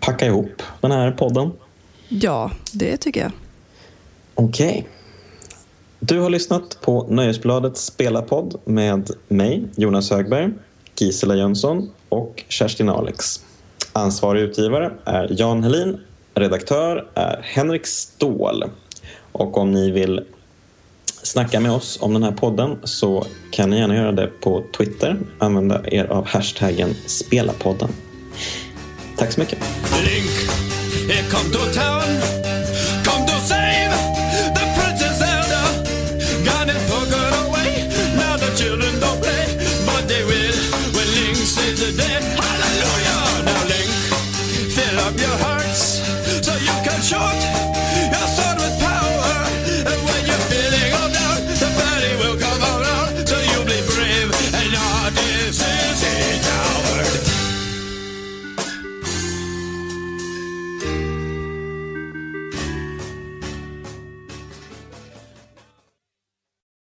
[0.00, 1.50] packa ihop den här podden.
[2.08, 3.32] Ja, det tycker jag.
[4.34, 4.88] Okej.
[6.06, 10.50] Du har lyssnat på Nöjesbladets spelarpodd med mig, Jonas Högberg,
[10.98, 13.40] Gisela Jönsson och Kerstin Alex.
[13.92, 16.00] Ansvarig utgivare är Jan Helin.
[16.34, 18.64] Redaktör är Henrik Ståhl.
[19.32, 20.24] Och om ni vill
[21.22, 25.18] snacka med oss om den här podden så kan ni gärna göra det på Twitter.
[25.38, 27.88] Använda er av hashtaggen Spelarpodden.
[29.16, 29.58] Tack så mycket.
[30.04, 30.30] Link,
[31.10, 32.33] here come to town.